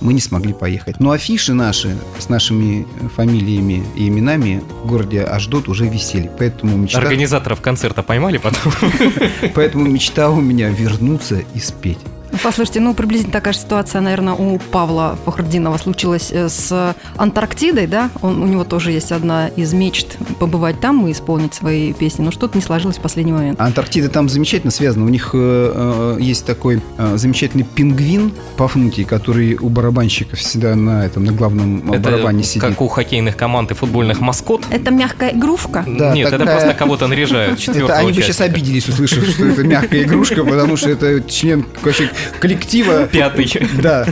мы 0.03 0.13
не 0.13 0.19
смогли 0.19 0.53
поехать. 0.53 0.99
Но 0.99 1.11
афиши 1.11 1.53
наши 1.53 1.97
с 2.19 2.29
нашими 2.29 2.85
фамилиями 3.15 3.83
и 3.95 4.07
именами 4.07 4.61
в 4.83 4.87
городе 4.87 5.21
Аждот 5.23 5.69
уже 5.69 5.87
висели. 5.87 6.29
Поэтому 6.37 6.77
мечта, 6.77 6.99
Организаторов 6.99 7.61
концерта 7.61 8.03
поймали 8.03 8.37
потом? 8.37 8.73
поэтому 9.55 9.85
мечта 9.85 10.29
у 10.29 10.41
меня 10.41 10.69
вернуться 10.69 11.43
и 11.55 11.59
спеть. 11.59 11.99
Послушайте, 12.41 12.79
ну 12.79 12.93
приблизительно 12.93 13.33
такая 13.33 13.53
же 13.53 13.59
ситуация, 13.59 14.01
наверное, 14.01 14.33
у 14.33 14.57
Павла 14.57 15.17
Фахрудинова 15.25 15.77
случилась 15.77 16.29
э, 16.31 16.49
с 16.49 16.95
Антарктидой, 17.17 17.87
да? 17.87 18.09
Он, 18.21 18.41
у 18.41 18.47
него 18.47 18.63
тоже 18.63 18.91
есть 18.91 19.11
одна 19.11 19.47
из 19.49 19.73
мечт 19.73 20.17
побывать 20.39 20.79
там 20.79 21.07
и 21.07 21.11
исполнить 21.11 21.53
свои 21.53 21.93
песни, 21.93 22.23
но 22.23 22.31
что-то 22.31 22.57
не 22.57 22.63
сложилось 22.63 22.97
в 22.97 23.01
последний 23.01 23.31
момент. 23.33 23.59
А 23.61 23.65
Антарктида 23.65 24.09
там 24.09 24.29
замечательно 24.29 24.71
связана. 24.71 25.05
У 25.05 25.09
них 25.09 25.31
э, 25.33 26.15
э, 26.17 26.21
есть 26.21 26.45
такой 26.45 26.81
э, 26.97 27.17
замечательный 27.17 27.63
пингвин 27.63 28.33
Пафнутий, 28.57 29.03
который 29.03 29.55
у 29.55 29.69
барабанщиков 29.69 30.39
всегда 30.39 30.75
на 30.75 31.05
этом 31.05 31.23
на 31.23 31.31
главном 31.33 31.91
э, 31.93 31.99
барабане 31.99 32.39
Это 32.39 32.47
сидит. 32.47 32.61
как 32.63 32.81
у 32.81 32.87
хоккейных 32.87 33.37
команд 33.37 33.71
и 33.71 33.73
футбольных 33.73 34.19
маскот? 34.21 34.65
Это 34.69 34.91
мягкая 34.91 35.33
игрушка. 35.33 35.85
Да, 35.87 36.13
Нет, 36.13 36.27
это 36.29 36.39
такая- 36.39 36.55
просто 36.59 36.73
кого-то 36.77 37.07
наряжают. 37.07 37.59
Это 37.67 37.97
они 37.97 38.11
бы 38.11 38.21
сейчас 38.21 38.41
обиделись, 38.41 38.87
услышав, 38.87 39.23
что 39.27 39.45
это 39.45 39.63
мягкая 39.63 40.03
игрушка, 40.03 40.43
потому 40.43 40.77
что 40.77 40.89
это 40.89 41.21
член 41.29 41.65
вообще 41.81 42.09
коллектива. 42.39 43.07
Пятый. 43.07 43.51
Да. 43.81 44.05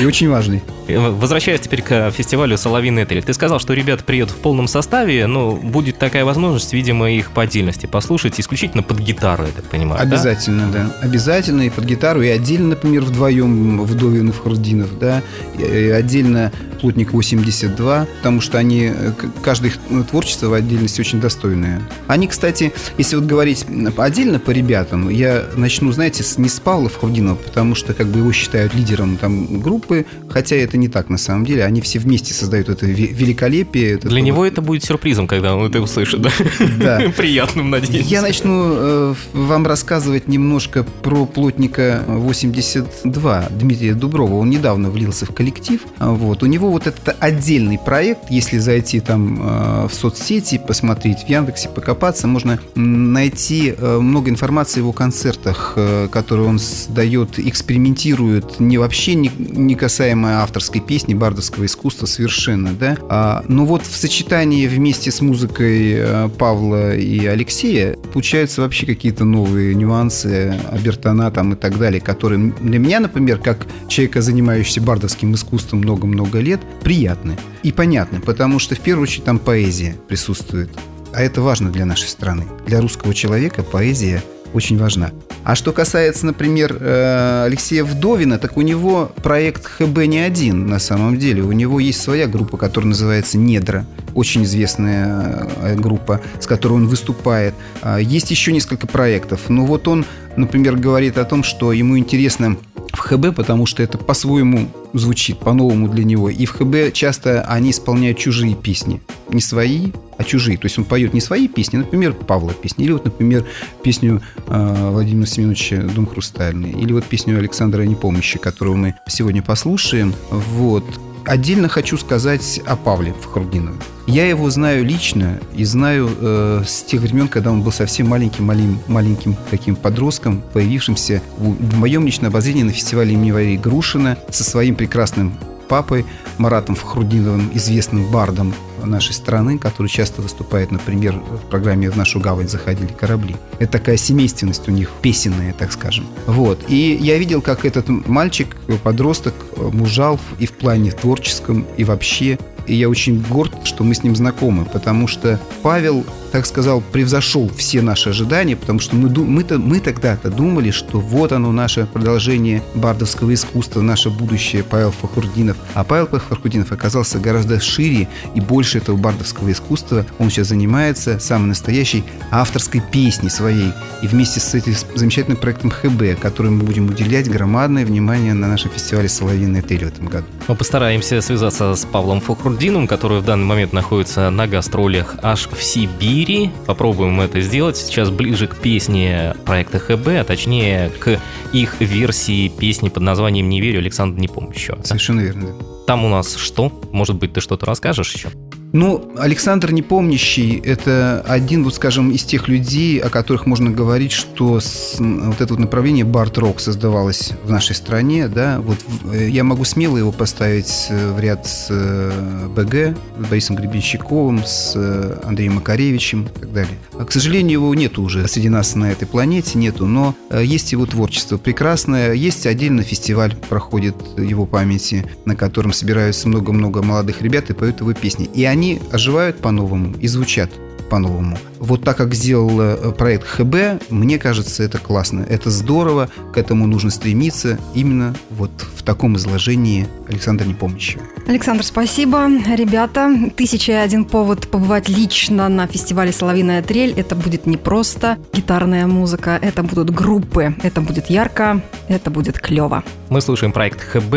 И 0.00 0.04
очень 0.04 0.28
важный. 0.28 0.62
Возвращаясь 0.88 1.60
теперь 1.60 1.82
к 1.82 2.10
фестивалю 2.10 2.56
«Соловьиная 2.56 3.06
трель», 3.06 3.22
ты 3.22 3.32
сказал, 3.32 3.60
что 3.60 3.72
ребята 3.72 4.04
приедут 4.04 4.34
в 4.34 4.38
полном 4.38 4.68
составе, 4.68 5.26
но 5.26 5.52
будет 5.52 5.98
такая 5.98 6.24
возможность, 6.24 6.72
видимо, 6.72 7.10
их 7.10 7.30
по 7.30 7.42
отдельности 7.42 7.86
послушать, 7.86 8.38
исключительно 8.38 8.82
под 8.82 8.98
гитару, 8.98 9.44
я 9.44 9.52
так 9.52 9.64
понимаю, 9.64 10.00
да? 10.00 10.08
Обязательно, 10.08 10.70
да. 10.72 10.90
Обязательно 11.02 11.62
и 11.62 11.70
под 11.70 11.84
гитару, 11.84 12.22
и 12.22 12.28
отдельно, 12.28 12.68
например, 12.70 13.02
вдвоем 13.02 13.80
Вдовин 13.82 14.28
и 14.28 14.32
Фхрудинов, 14.32 14.98
да, 14.98 15.22
и 15.58 15.88
отдельно 15.90 16.52
Плотник 16.86 17.12
82, 17.12 18.06
потому 18.18 18.40
что 18.40 18.58
они, 18.58 18.92
э, 18.94 19.10
каждое 19.42 19.70
их 19.72 19.78
ну, 19.90 20.04
творчество 20.04 20.46
в 20.46 20.52
отдельности 20.52 21.00
очень 21.00 21.18
достойное. 21.20 21.82
Они, 22.06 22.28
кстати, 22.28 22.72
если 22.96 23.16
вот 23.16 23.24
говорить 23.24 23.66
отдельно 23.96 24.38
по 24.38 24.52
ребятам, 24.52 25.08
я 25.08 25.46
начну, 25.56 25.90
знаете, 25.90 26.22
с, 26.22 26.38
не 26.38 26.48
с 26.48 26.60
Павла 26.60 26.88
Фхрудинова, 26.88 27.34
потому 27.34 27.74
что 27.74 27.92
как 27.92 28.06
бы 28.06 28.20
его 28.20 28.30
считают 28.30 28.72
лидером 28.76 29.16
там 29.16 29.58
группы, 29.60 30.06
хотя 30.30 30.54
это 30.54 30.76
не 30.76 30.86
так 30.86 31.08
на 31.08 31.18
самом 31.18 31.44
деле, 31.44 31.64
они 31.64 31.80
все 31.80 31.98
вместе 31.98 32.32
создают 32.32 32.68
это 32.68 32.86
ве- 32.86 33.12
великолепие. 33.12 33.94
это 33.94 34.08
Для 34.08 34.20
вот- 34.20 34.24
него 34.26 34.46
это 34.46 34.62
будет 34.62 34.84
сюрпризом, 34.84 35.26
когда 35.26 35.56
он 35.56 35.66
это 35.68 35.80
услышит, 35.80 36.22
да? 36.22 36.30
Да. 36.78 37.02
Приятным, 37.16 37.68
надеюсь. 37.70 38.06
Я 38.06 38.22
начну 38.22 38.74
э, 38.76 39.14
вам 39.32 39.66
рассказывать 39.66 40.28
немножко 40.28 40.84
про 41.02 41.26
плотника 41.26 42.04
82 42.06 43.48
Дмитрия 43.50 43.94
Дуброва. 43.94 44.34
Он 44.34 44.48
недавно 44.50 44.88
влился 44.90 45.26
в 45.26 45.34
коллектив. 45.34 45.80
А, 45.98 46.12
Вот. 46.12 46.44
У 46.44 46.46
него 46.46 46.75
вот 46.76 46.86
это 46.86 47.16
отдельный 47.20 47.78
проект. 47.78 48.30
Если 48.30 48.58
зайти 48.58 49.00
там 49.00 49.40
э, 49.40 49.88
в 49.88 49.94
соцсети, 49.94 50.58
посмотреть 50.58 51.20
в 51.20 51.26
Яндексе, 51.26 51.70
покопаться, 51.70 52.26
можно 52.26 52.58
найти 52.74 53.74
э, 53.74 53.98
много 53.98 54.28
информации 54.28 54.80
о 54.80 54.82
его 54.82 54.92
концертах, 54.92 55.72
э, 55.76 56.08
которые 56.12 56.48
он 56.48 56.60
дает, 56.90 57.38
экспериментирует, 57.38 58.60
не 58.60 58.76
вообще 58.76 59.14
не, 59.14 59.30
не 59.38 59.74
касаемо 59.74 60.42
авторской 60.42 60.82
песни, 60.82 61.14
бардовского 61.14 61.64
искусства 61.64 62.04
совершенно, 62.04 62.74
да. 62.74 62.98
А, 63.08 63.42
но 63.48 63.64
вот 63.64 63.86
в 63.86 63.96
сочетании 63.96 64.66
вместе 64.66 65.10
с 65.10 65.22
музыкой 65.22 66.28
Павла 66.38 66.94
и 66.94 67.24
Алексея 67.24 67.96
получаются 68.12 68.60
вообще 68.60 68.84
какие-то 68.84 69.24
новые 69.24 69.74
нюансы, 69.74 70.54
обертона 70.70 71.30
там 71.30 71.54
и 71.54 71.56
так 71.56 71.78
далее, 71.78 72.02
которые 72.02 72.52
для 72.60 72.78
меня, 72.78 73.00
например, 73.00 73.38
как 73.38 73.66
человека, 73.88 74.20
занимающегося 74.20 74.82
бардовским 74.82 75.34
искусством 75.34 75.78
много-много 75.78 76.38
лет, 76.40 76.55
приятны 76.82 77.36
и 77.62 77.72
понятны, 77.72 78.20
потому 78.20 78.58
что 78.58 78.74
в 78.74 78.80
первую 78.80 79.04
очередь 79.04 79.24
там 79.24 79.38
поэзия 79.38 79.96
присутствует 80.08 80.70
А 81.12 81.22
это 81.22 81.40
важно 81.40 81.70
для 81.70 81.86
нашей 81.86 82.08
страны. 82.08 82.44
Для 82.66 82.80
русского 82.80 83.14
человека 83.14 83.62
поэзия 83.62 84.22
очень 84.52 84.78
важна. 84.78 85.10
А 85.44 85.54
что 85.54 85.72
касается, 85.72 86.26
например, 86.26 86.76
э, 86.80 87.44
Алексея 87.44 87.84
Вдовина, 87.84 88.38
так 88.38 88.56
у 88.56 88.62
него 88.62 89.12
проект 89.22 89.66
ХБ 89.66 90.06
не 90.06 90.18
один 90.18 90.66
на 90.66 90.78
самом 90.78 91.18
деле. 91.18 91.42
У 91.42 91.52
него 91.52 91.78
есть 91.78 92.00
своя 92.00 92.26
группа, 92.26 92.56
которая 92.56 92.88
называется 92.88 93.38
«Недра». 93.38 93.86
Очень 94.14 94.44
известная 94.44 95.46
э, 95.60 95.76
группа, 95.76 96.20
с 96.40 96.46
которой 96.46 96.74
он 96.74 96.88
выступает. 96.88 97.54
А, 97.82 97.98
есть 97.98 98.30
еще 98.30 98.52
несколько 98.52 98.86
проектов. 98.86 99.42
Но 99.48 99.66
вот 99.66 99.86
он, 99.86 100.04
например, 100.36 100.76
говорит 100.76 101.18
о 101.18 101.24
том, 101.24 101.44
что 101.44 101.72
ему 101.72 101.96
интересно 101.98 102.56
в 102.96 103.00
ХБ, 103.00 103.34
потому 103.34 103.66
что 103.66 103.82
это 103.82 103.98
по-своему 103.98 104.68
звучит, 104.92 105.38
по-новому 105.38 105.88
для 105.88 106.04
него. 106.04 106.30
И 106.30 106.46
в 106.46 106.52
ХБ 106.52 106.92
часто 106.92 107.42
они 107.42 107.70
исполняют 107.70 108.18
чужие 108.18 108.54
песни. 108.54 109.00
Не 109.28 109.40
свои, 109.40 109.92
а 110.18 110.24
чужие. 110.24 110.56
То 110.58 110.66
есть 110.66 110.78
он 110.78 110.84
поет 110.84 111.14
не 111.14 111.20
свои 111.20 111.48
песни, 111.48 111.78
например, 111.78 112.14
Павла 112.14 112.52
песни, 112.54 112.84
или 112.84 112.92
вот, 112.92 113.04
например, 113.04 113.44
песню 113.82 114.22
э, 114.46 114.90
Владимира 114.90 115.26
Семеновича 115.26 115.82
«Дом 115.94 116.06
хрустальный», 116.06 116.70
или 116.70 116.92
вот 116.92 117.04
песню 117.04 117.38
Александра 117.38 117.82
Непомощи, 117.82 118.38
которую 118.38 118.76
мы 118.76 118.94
сегодня 119.08 119.42
послушаем. 119.42 120.14
Вот. 120.30 120.84
Отдельно 121.26 121.68
хочу 121.68 121.98
сказать 121.98 122.60
о 122.66 122.76
Павле 122.76 123.12
Фахрудинове. 123.12 123.76
Я 124.06 124.28
его 124.28 124.48
знаю 124.48 124.84
лично 124.84 125.40
и 125.56 125.64
знаю 125.64 126.08
э, 126.20 126.62
с 126.64 126.84
тех 126.84 127.00
времен, 127.00 127.26
когда 127.26 127.50
он 127.50 127.62
был 127.62 127.72
совсем 127.72 128.06
маленьким, 128.08 128.44
малим, 128.44 128.78
маленьким 128.86 129.36
таким 129.50 129.74
подростком, 129.74 130.40
появившимся 130.52 131.20
в, 131.36 131.54
в 131.54 131.76
моем 131.76 132.06
личном 132.06 132.28
обозрении 132.28 132.62
на 132.62 132.70
фестивале 132.70 133.14
имени 133.14 133.32
Валерия 133.32 133.58
Грушина 133.58 134.16
со 134.30 134.44
своим 134.44 134.76
прекрасным 134.76 135.34
папой 135.68 136.06
Маратом 136.38 136.74
Фахрудиновым, 136.74 137.50
известным 137.54 138.10
бардом 138.10 138.54
нашей 138.84 139.12
страны, 139.12 139.58
который 139.58 139.88
часто 139.88 140.22
выступает, 140.22 140.70
например, 140.70 141.14
в 141.14 141.48
программе 141.48 141.90
«В 141.90 141.96
нашу 141.96 142.20
гавань 142.20 142.48
заходили 142.48 142.92
корабли». 142.92 143.36
Это 143.58 143.72
такая 143.72 143.96
семейственность 143.96 144.68
у 144.68 144.70
них, 144.70 144.90
песенная, 145.02 145.52
так 145.52 145.72
скажем. 145.72 146.06
Вот. 146.26 146.64
И 146.68 146.98
я 147.00 147.18
видел, 147.18 147.42
как 147.42 147.64
этот 147.64 147.88
мальчик, 147.88 148.56
подросток, 148.82 149.34
мужал 149.56 150.20
и 150.38 150.46
в 150.46 150.52
плане 150.52 150.92
творческом, 150.92 151.66
и 151.76 151.84
вообще 151.84 152.38
и 152.66 152.74
я 152.74 152.88
очень 152.88 153.20
горд, 153.20 153.52
что 153.64 153.84
мы 153.84 153.94
с 153.94 154.02
ним 154.02 154.16
знакомы, 154.16 154.64
потому 154.64 155.06
что 155.06 155.40
Павел, 155.62 156.04
так 156.32 156.46
сказал, 156.46 156.80
превзошел 156.80 157.50
все 157.56 157.82
наши 157.82 158.10
ожидания, 158.10 158.56
потому 158.56 158.80
что 158.80 158.96
мы, 158.96 159.08
мы-то, 159.08 159.58
мы 159.58 159.80
тогда-то 159.80 160.30
думали, 160.30 160.70
что 160.70 160.98
вот 161.00 161.32
оно 161.32 161.52
наше 161.52 161.86
продолжение 161.86 162.62
бардовского 162.74 163.32
искусства, 163.32 163.80
наше 163.80 164.10
будущее 164.10 164.64
Павел 164.64 164.90
Фахрудинов. 164.90 165.56
А 165.74 165.84
Павел 165.84 166.06
Фахрудинов 166.06 166.72
оказался 166.72 167.18
гораздо 167.18 167.60
шире 167.60 168.08
и 168.34 168.40
больше 168.40 168.78
этого 168.78 168.96
бардовского 168.96 169.52
искусства. 169.52 170.06
Он 170.18 170.30
сейчас 170.30 170.48
занимается 170.48 171.18
самой 171.18 171.48
настоящей 171.48 172.04
авторской 172.30 172.82
песней 172.92 173.30
своей. 173.30 173.72
И 174.02 174.06
вместе 174.06 174.40
с 174.40 174.54
этим 174.54 174.74
замечательным 174.94 175.38
проектом 175.38 175.70
ХБ, 175.70 176.20
который 176.20 176.50
мы 176.50 176.64
будем 176.64 176.88
уделять 176.88 177.30
громадное 177.30 177.86
внимание 177.86 178.34
на 178.34 178.48
нашем 178.48 178.70
фестивале 178.70 179.08
«Соловьиная 179.08 179.62
трель» 179.62 179.84
в 179.84 179.88
этом 179.88 180.06
году. 180.06 180.26
Мы 180.48 180.54
постараемся 180.54 181.20
связаться 181.20 181.74
с 181.74 181.84
Павлом 181.84 182.20
Фахрудиновым 182.20 182.55
Нурдином, 182.56 182.86
который 182.86 183.20
в 183.20 183.24
данный 183.26 183.44
момент 183.44 183.74
находится 183.74 184.30
на 184.30 184.46
гастролях 184.46 185.16
аж 185.20 185.46
в 185.46 185.62
Сибири. 185.62 186.50
Попробуем 186.64 187.20
это 187.20 187.42
сделать 187.42 187.76
сейчас 187.76 188.08
ближе 188.08 188.46
к 188.46 188.56
песне 188.56 189.34
проекта 189.44 189.78
ХБ, 189.78 190.08
а 190.20 190.24
точнее 190.24 190.88
к 190.98 191.20
их 191.52 191.78
версии 191.80 192.48
песни 192.48 192.88
под 192.88 193.02
названием 193.02 193.50
«Не 193.50 193.60
верю» 193.60 193.80
Александр 193.80 194.18
Непомнящего. 194.18 194.78
Совершенно 194.84 195.20
верно. 195.20 195.54
Там 195.86 196.06
у 196.06 196.08
нас 196.08 196.34
что? 196.36 196.72
Может 196.92 197.16
быть, 197.16 197.34
ты 197.34 197.42
что-то 197.42 197.66
расскажешь 197.66 198.14
еще? 198.14 198.30
Ну, 198.72 199.12
Александр 199.16 199.72
Непомнящий– 199.72 200.60
это 200.64 201.24
один, 201.26 201.64
вот 201.64 201.74
скажем, 201.74 202.10
из 202.10 202.24
тех 202.24 202.48
людей, 202.48 202.98
о 202.98 203.08
которых 203.08 203.46
можно 203.46 203.70
говорить, 203.70 204.12
что 204.12 204.60
с, 204.60 204.96
вот 204.98 205.40
это 205.40 205.54
вот 205.54 205.60
направление 205.60 206.04
бард-рок 206.04 206.60
создавалось 206.60 207.32
в 207.44 207.50
нашей 207.50 207.74
стране, 207.74 208.28
да, 208.28 208.60
вот 208.60 208.78
э, 209.12 209.28
я 209.30 209.44
могу 209.44 209.64
смело 209.64 209.96
его 209.96 210.12
поставить 210.12 210.86
э, 210.90 211.12
в 211.12 211.20
ряд 211.20 211.46
с 211.46 211.68
э, 211.70 212.48
БГ, 212.54 212.96
с 213.24 213.30
Борисом 213.30 213.56
Гребенщиковым, 213.56 214.44
с 214.44 214.76
Андреем 215.24 215.54
Макаревичем 215.54 216.24
и 216.24 216.40
так 216.40 216.52
далее. 216.52 216.78
А, 216.98 217.04
к 217.04 217.12
сожалению, 217.12 217.60
его 217.60 217.74
нету 217.74 218.02
уже 218.02 218.26
среди 218.28 218.48
нас 218.48 218.74
на 218.74 218.90
этой 218.90 219.06
планете, 219.06 219.58
нету, 219.58 219.86
но 219.86 220.14
есть 220.30 220.72
его 220.72 220.86
творчество 220.86 221.38
прекрасное, 221.38 222.12
есть 222.12 222.46
отдельно 222.46 222.82
фестиваль, 222.82 223.34
проходит 223.48 223.96
его 224.18 224.44
памяти, 224.44 225.06
на 225.24 225.36
котором 225.36 225.72
собираются 225.72 226.28
много-много 226.28 226.82
молодых 226.82 227.22
ребят 227.22 227.48
и 227.50 227.54
поют 227.54 227.80
его 227.80 227.92
песни. 227.94 228.28
И 228.34 228.44
они 228.44 228.55
они 228.56 228.80
оживают 228.90 229.36
по-новому 229.36 229.94
и 230.00 230.08
звучат 230.08 230.50
по-новому. 230.88 231.36
Вот 231.58 231.82
так 231.84 231.98
как 231.98 232.14
сделал 232.14 232.58
э, 232.58 232.92
проект 232.92 233.26
ХБ, 233.26 233.90
мне 233.90 234.18
кажется, 234.18 234.62
это 234.62 234.78
классно. 234.78 235.26
Это 235.28 235.50
здорово, 235.50 236.08
к 236.32 236.38
этому 236.38 236.66
нужно 236.66 236.90
стремиться 236.90 237.58
именно 237.74 238.14
вот 238.30 238.50
в 238.76 238.82
таком 238.82 239.16
изложении 239.16 239.86
Александра 240.08 240.46
Непомнящего. 240.46 241.02
Александр, 241.26 241.64
спасибо. 241.64 242.28
Ребята, 242.56 243.30
тысяча 243.36 243.72
и 243.72 243.74
один 243.74 244.06
повод 244.06 244.48
побывать 244.48 244.88
лично 244.88 245.48
на 245.50 245.66
фестивале 245.66 246.12
«Соловиная 246.12 246.62
трель». 246.62 246.94
Это 246.96 247.14
будет 247.14 247.46
не 247.46 247.58
просто 247.58 248.16
гитарная 248.32 248.86
музыка, 248.86 249.38
это 249.42 249.64
будут 249.64 249.90
группы, 249.90 250.54
это 250.62 250.80
будет 250.80 251.10
ярко, 251.10 251.60
это 251.88 252.10
будет 252.10 252.38
клево. 252.40 252.84
Мы 253.10 253.20
слушаем 253.20 253.52
проект 253.52 253.80
ХБ, 253.80 254.14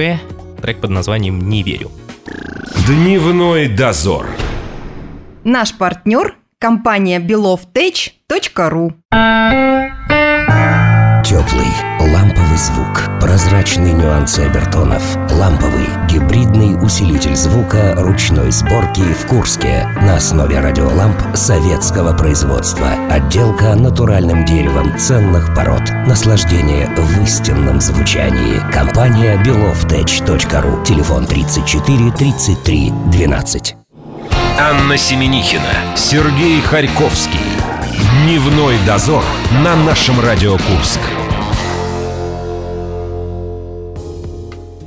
трек 0.61 0.79
под 0.79 0.91
названием 0.91 1.49
«Не 1.49 1.63
верю». 1.63 1.91
Дневной 2.87 3.67
дозор. 3.67 4.27
Наш 5.43 5.73
партнер– 5.77 6.35
компания 6.59 7.19
belovtech.ru 7.19 8.93
Теплый, 11.23 11.67
звук, 12.59 13.03
прозрачные 13.21 13.93
нюансы 13.93 14.41
обертонов, 14.41 15.01
ламповый, 15.31 15.87
гибридный 16.09 16.75
усилитель 16.83 17.35
звука 17.35 17.95
ручной 17.95 18.51
сборки 18.51 19.01
в 19.01 19.25
Курске 19.27 19.87
на 20.01 20.17
основе 20.17 20.59
радиоламп 20.59 21.17
советского 21.35 22.15
производства. 22.15 22.91
Отделка 23.09 23.75
натуральным 23.75 24.45
деревом 24.45 24.97
ценных 24.97 25.55
пород. 25.55 25.89
Наслаждение 26.05 26.87
в 26.95 27.23
истинном 27.23 27.79
звучании. 27.79 28.61
Компания 28.73 29.41
belovtech.ru. 29.41 30.85
Телефон 30.85 31.25
34 31.25 32.11
33 32.11 32.91
12. 33.07 33.75
Анна 34.59 34.97
Семенихина, 34.97 35.95
Сергей 35.95 36.59
Харьковский. 36.61 37.39
Дневной 38.23 38.75
дозор 38.85 39.23
на 39.63 39.75
нашем 39.77 40.19
Радио 40.19 40.57
Курск. 40.57 40.99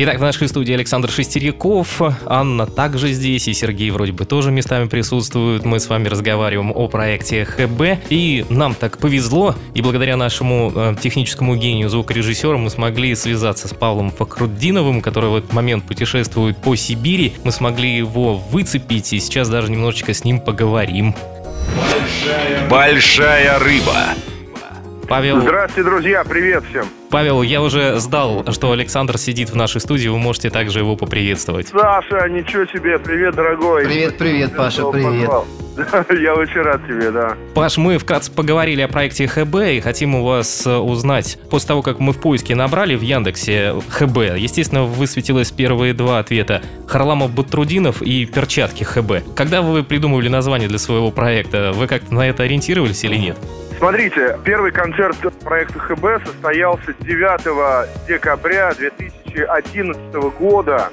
Итак, 0.05 0.19
в 0.19 0.23
нашей 0.23 0.49
студии 0.49 0.75
Александр 0.75 1.13
Шестеряков, 1.13 2.03
Анна 2.27 2.67
также 2.67 3.13
здесь, 3.13 3.47
и 3.47 3.53
Сергей 3.53 3.91
вроде 3.91 4.11
бы 4.11 4.25
тоже 4.25 4.51
местами 4.51 4.89
присутствует. 4.89 5.65
Мы 5.65 5.79
с 5.79 5.89
вами 5.89 6.09
разговариваем 6.09 6.73
о 6.75 6.89
проекте 6.89 7.45
ХБ, 7.45 8.01
и 8.11 8.45
нам 8.49 8.75
так 8.75 8.99
повезло, 8.99 9.55
и 9.75 9.81
благодаря 9.81 10.17
нашему 10.17 10.73
э, 10.75 10.97
техническому 11.01 11.55
гению 11.55 11.89
звукорежиссера 11.89 12.57
мы 12.57 12.69
смогли 12.71 13.15
связаться 13.15 13.69
с 13.69 13.75
Павлом 13.75 14.11
Факруддиновым, 14.11 15.03
который 15.03 15.31
в 15.31 15.37
этот 15.37 15.53
момент 15.53 15.85
путешествует 15.85 16.57
по 16.57 16.75
Сибири. 16.75 17.35
Мы 17.45 17.53
смогли 17.53 17.97
его 17.97 18.35
выцепить, 18.35 19.13
и 19.13 19.21
сейчас 19.21 19.49
даже 19.49 19.71
немножечко 19.71 20.13
с 20.15 20.25
ним 20.25 20.41
поговорим. 20.41 21.15
Большая, 21.77 22.69
Большая 22.69 23.59
рыба. 23.61 24.17
Павел... 25.13 25.43
Здравствуйте, 25.43 25.91
друзья, 25.91 26.25
привет 26.25 26.65
всем. 26.71 26.87
Павел, 27.11 27.43
я 27.43 27.61
уже 27.61 28.01
сдал, 28.01 28.51
что 28.51 28.73
Александр 28.73 29.19
сидит 29.19 29.51
в 29.51 29.55
нашей 29.55 29.79
студии, 29.83 30.09
вы 30.09 30.17
можете 30.17 30.49
также 30.49 30.79
его 30.79 30.97
поприветствовать. 30.97 31.69
Саша, 31.69 32.27
ничего 32.31 32.65
себе, 32.65 32.99
привет, 32.99 33.35
дорогой. 33.35 33.85
Привет, 33.85 34.17
привет, 34.17 34.57
Паша, 34.57 34.91
привет. 34.91 35.31
Я 36.23 36.35
очень 36.35 36.63
рад 36.63 36.87
тебе, 36.87 37.11
да. 37.11 37.37
Паш, 37.55 37.77
мы 37.77 37.99
вкратце 37.99 38.33
поговорили 38.33 38.81
о 38.81 38.89
проекте 38.89 39.27
ХБ 39.27 39.57
и 39.57 39.81
хотим 39.81 40.15
у 40.15 40.25
вас 40.25 40.67
э, 40.67 40.75
узнать, 40.75 41.39
после 41.51 41.69
того, 41.69 41.83
как 41.83 41.99
мы 41.99 42.15
в 42.15 42.19
поиске 42.19 42.55
набрали 42.55 42.95
в 42.95 43.03
Яндексе 43.03 43.75
ХБ, 43.91 44.39
естественно, 44.39 44.85
высветилось 44.85 45.51
первые 45.51 45.93
два 45.93 46.21
ответа. 46.21 46.63
Харламов 46.87 47.35
Батрудинов 47.35 48.01
и 48.01 48.25
перчатки 48.25 48.85
ХБ. 48.85 49.35
Когда 49.37 49.61
вы 49.61 49.83
придумывали 49.83 50.29
название 50.29 50.71
для 50.71 50.79
своего 50.79 51.11
проекта, 51.11 51.73
вы 51.75 51.87
как-то 51.87 52.15
на 52.15 52.27
это 52.27 52.45
ориентировались 52.45 53.05
или 53.05 53.17
нет? 53.17 53.37
Смотрите, 53.83 54.39
первый 54.45 54.71
концерт 54.71 55.17
проекта 55.43 55.81
ХБ 55.81 56.25
состоялся 56.25 56.95
9 57.01 58.07
декабря 58.07 58.73
2011 58.75 60.15
года. 60.39 60.89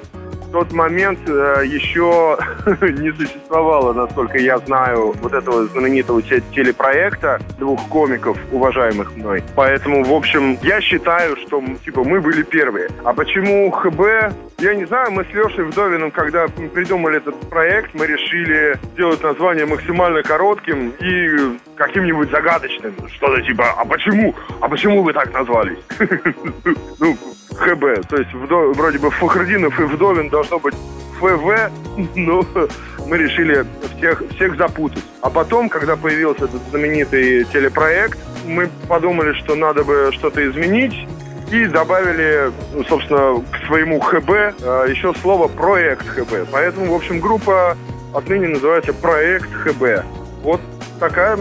В 0.47 0.51
тот 0.51 0.73
момент 0.73 1.19
э, 1.27 1.65
еще 1.67 2.35
не 2.81 3.13
существовало, 3.13 3.93
насколько 3.93 4.39
я 4.39 4.57
знаю, 4.57 5.11
вот 5.21 5.33
этого 5.33 5.67
знаменитого 5.67 6.23
телепроекта 6.23 7.39
двух 7.59 7.79
комиков, 7.89 8.35
уважаемых 8.51 9.15
мной. 9.15 9.43
Поэтому, 9.55 10.03
в 10.03 10.11
общем, 10.11 10.57
я 10.63 10.81
считаю, 10.81 11.35
что 11.35 11.61
типа 11.85 12.03
мы 12.03 12.19
были 12.19 12.41
первые. 12.41 12.89
А 13.03 13.13
почему 13.13 13.69
ХБ? 13.69 14.33
Я 14.59 14.75
не 14.75 14.83
знаю, 14.85 15.11
мы 15.11 15.23
с 15.23 15.27
Лешей 15.29 15.63
Вдовиным, 15.63 16.11
когда 16.11 16.45
придумали 16.47 17.17
этот 17.17 17.35
проект, 17.49 17.93
мы 17.93 18.05
решили 18.05 18.77
сделать 18.93 19.23
название 19.23 19.65
максимально 19.65 20.21
коротким 20.21 20.89
и 20.99 21.57
каким-нибудь 21.75 22.29
загадочным. 22.29 22.93
Что-то 23.07 23.41
типа, 23.41 23.73
а 23.77 23.85
почему? 23.85 24.35
А 24.59 24.67
почему 24.67 25.01
вы 25.03 25.13
так 25.13 25.33
назвались? 25.33 25.79
Ну, 26.99 27.17
ХБ. 27.55 28.07
То 28.09 28.17
есть 28.17 28.33
вроде 28.33 28.99
бы 28.99 29.09
Фахрудинов 29.11 29.79
и 29.79 29.83
Вдовин 29.83 30.27
должно 30.29 30.59
быть 30.59 30.75
ФВ, 31.19 31.71
но 32.15 32.45
мы 33.07 33.17
решили 33.17 33.65
всех, 33.97 34.21
всех 34.35 34.57
запутать. 34.57 35.03
А 35.21 35.29
потом, 35.29 35.69
когда 35.69 35.95
появился 35.95 36.45
этот 36.45 36.61
знаменитый 36.69 37.45
телепроект, 37.45 38.19
мы 38.45 38.69
подумали, 38.89 39.33
что 39.39 39.55
надо 39.55 39.85
бы 39.85 40.09
что-то 40.13 40.45
изменить, 40.49 41.07
и 41.51 41.65
добавили, 41.65 42.51
ну, 42.73 42.83
собственно, 42.85 43.41
к 43.51 43.65
своему 43.67 43.99
ХБ 43.99 44.29
э, 44.29 44.85
еще 44.89 45.13
слово 45.21 45.47
«проект 45.47 46.07
ХБ». 46.07 46.49
Поэтому, 46.51 46.91
в 46.93 46.95
общем, 46.95 47.19
группа 47.19 47.77
отныне 48.13 48.47
называется 48.47 48.93
«Проект 48.93 49.51
ХБ». 49.51 50.05
Вот 50.43 50.61
такая, 50.99 51.37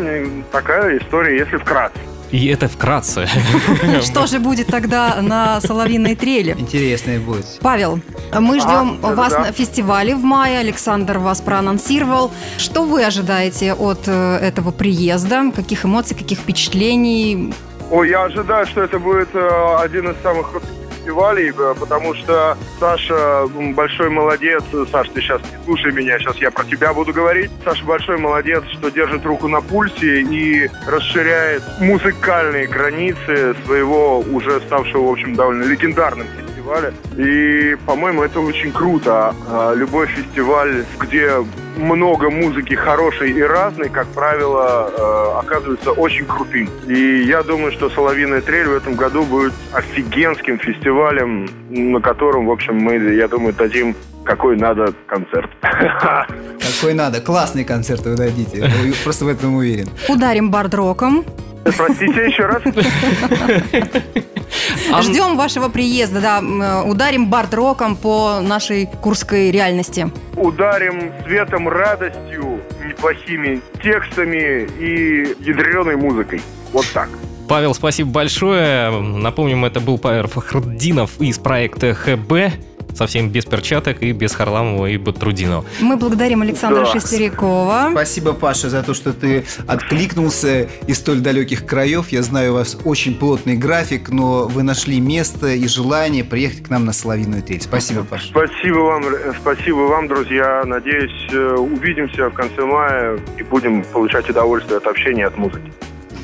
такая 0.51 0.99
история, 0.99 1.39
если 1.39 1.57
вкратце. 1.57 1.99
И 2.31 2.47
это 2.49 2.69
вкратце. 2.69 3.27
Что 4.03 4.27
же 4.27 4.39
будет 4.39 4.67
тогда 4.67 5.21
на 5.23 5.61
Соловиной 5.61 6.15
трели? 6.15 6.55
Интересное 6.59 7.21
будет. 7.21 7.47
Павел, 7.63 8.01
мы 8.39 8.61
ждем 8.61 8.99
а, 9.03 9.15
вас 9.15 9.33
да. 9.33 9.41
на 9.41 9.53
фестивале 9.53 10.15
в 10.15 10.23
мае. 10.23 10.59
Александр 10.59 11.19
вас 11.19 11.41
проанонсировал. 11.41 12.31
Что 12.59 12.85
вы 12.85 13.05
ожидаете 13.05 13.73
от 13.73 14.01
э, 14.07 14.37
этого 14.37 14.73
приезда? 14.73 15.51
Каких 15.55 15.87
эмоций, 15.87 16.17
каких 16.17 16.41
впечатлений? 16.41 17.55
Ой, 17.91 18.11
я 18.11 18.25
ожидаю, 18.25 18.67
что 18.67 18.83
это 18.83 18.99
будет 18.99 19.35
э, 19.35 19.77
один 19.79 20.11
из 20.11 20.17
самых 20.23 20.51
крутых 20.51 20.69
фестивалей, 21.09 21.51
э, 21.57 21.75
потому 21.81 22.15
что 22.15 22.57
Саша 22.79 23.47
большой 23.75 24.11
молодец. 24.11 24.63
Саш, 24.93 25.09
ты 25.09 25.23
сейчас 25.23 25.41
не 25.41 25.65
слушай 25.65 25.91
меня, 25.93 26.19
сейчас 26.19 26.37
я 26.37 26.51
про 26.51 26.65
тебя 26.65 26.93
буду 26.93 27.15
говорить. 27.15 27.51
Саша 27.65 27.85
большой 27.85 28.19
молодец, 28.19 28.63
что 28.73 28.91
держит 28.91 29.25
руку 29.25 29.49
на 29.49 29.63
пульсе 29.63 30.21
и 30.21 30.71
расширяет 30.87 31.63
музыкальные 31.81 32.67
границы 32.67 33.55
своего 33.65 34.21
уже 34.21 34.61
ставшего, 34.61 35.09
в 35.09 35.13
общем, 35.13 35.35
довольно 35.35 35.65
легендарным 35.65 36.27
фестиваля. 36.27 36.93
И, 37.17 37.77
по-моему, 37.87 38.23
это 38.23 38.41
очень 38.41 38.73
круто. 38.73 39.35
А, 39.49 39.73
любой 39.75 40.07
фестиваль, 40.09 40.85
где 41.01 41.33
много 41.79 42.31
музыки 42.31 42.75
хорошей 42.75 43.31
и 43.31 43.43
разной, 43.43 43.89
как 43.89 44.07
правило, 44.09 44.91
э, 44.91 45.39
оказывается 45.39 45.93
очень 45.93 46.27
крутым. 46.27 46.69
И 46.87 47.23
я 47.23 47.43
думаю, 47.43 47.73
что 47.73 47.89
«Соловьиная 47.89 48.41
трель» 48.41 48.67
в 48.67 48.75
этом 48.75 48.95
году 48.95 49.23
будет 49.25 49.53
офигенским 49.73 50.59
фестивалем, 50.59 51.49
на 51.71 52.01
котором, 52.01 52.47
в 52.47 52.51
общем, 52.51 52.77
мы, 52.77 52.97
я 53.15 53.29
думаю, 53.29 53.55
дадим 53.55 53.95
какой 54.25 54.57
надо 54.59 54.93
концерт. 55.07 55.51
Какой 55.63 56.93
надо. 56.93 57.23
Классный 57.23 57.65
концерт 57.65 58.05
вы 58.05 58.15
дадите. 58.15 58.71
Просто 59.03 59.25
в 59.25 59.29
этом 59.29 59.55
уверен. 59.55 59.89
Ударим 60.07 60.51
бардроком. 60.51 61.25
Простите 61.65 62.27
еще 62.27 62.47
раз. 62.47 62.63
Ждем 65.05 65.37
вашего 65.37 65.69
приезда, 65.69 66.21
да. 66.21 66.41
Ударим 66.85 67.29
бард-роком 67.29 67.97
по 67.97 68.41
нашей 68.41 68.87
курской 68.87 69.51
реальности. 69.51 70.11
Ударим 70.37 71.13
светом, 71.25 71.69
радостью, 71.69 72.61
неплохими 72.87 73.61
текстами 73.83 74.69
и 74.79 75.35
ядреной 75.41 75.97
музыкой. 75.97 76.41
Вот 76.73 76.87
так. 76.95 77.09
Павел, 77.49 77.75
спасибо 77.75 78.11
большое. 78.11 78.91
Напомним, 78.91 79.65
это 79.65 79.81
был 79.81 79.99
Павел 79.99 80.29
Фахруддинов 80.29 81.21
из 81.21 81.39
проекта 81.39 81.95
ХБ 81.95 82.53
совсем 82.99 83.31
без 83.31 83.45
перчаток 83.45 84.03
и 84.03 84.13
без 84.13 84.35
Харламова 84.35 84.87
и 84.87 84.99
Батрудинова. 84.99 85.65
Мы 85.81 85.97
благодарим 85.97 86.43
Александра 86.43 86.85
да. 86.85 86.93
Шестерякова. 86.93 87.89
Спасибо, 87.93 88.33
Паша, 88.33 88.69
за 88.69 88.83
то, 88.83 88.93
что 88.93 89.13
ты 89.13 89.45
откликнулся 89.67 90.69
из 90.87 90.99
столь 90.99 91.21
далеких 91.21 91.65
краев. 91.65 92.09
Я 92.09 92.23
знаю, 92.23 92.53
у 92.53 92.55
вас 92.55 92.77
очень 92.85 93.15
плотный 93.15 93.57
график, 93.57 94.11
но 94.11 94.49
вы 94.49 94.63
нашли 94.63 95.01
место 95.01 95.49
и 95.49 95.67
желание 95.69 96.25
приехать 96.25 96.65
к 96.65 96.71
нам 96.71 96.85
на 96.85 96.93
Соловиную 96.93 97.43
трель. 97.43 97.63
Спасибо, 97.63 98.05
Паша. 98.05 98.29
Спасибо 98.29 98.79
вам, 98.79 99.05
спасибо 99.41 99.79
вам, 99.79 100.09
друзья. 100.09 100.63
Надеюсь, 100.65 101.29
э, 101.33 101.55
увидимся 101.55 102.29
в 102.29 102.35
конце 102.35 102.63
мая 102.65 103.19
и 103.39 103.43
будем 103.43 103.85
получать 103.85 104.29
удовольствие 104.29 104.79
от 104.79 104.87
общения, 104.87 105.27
от 105.27 105.37
музыки. 105.39 105.71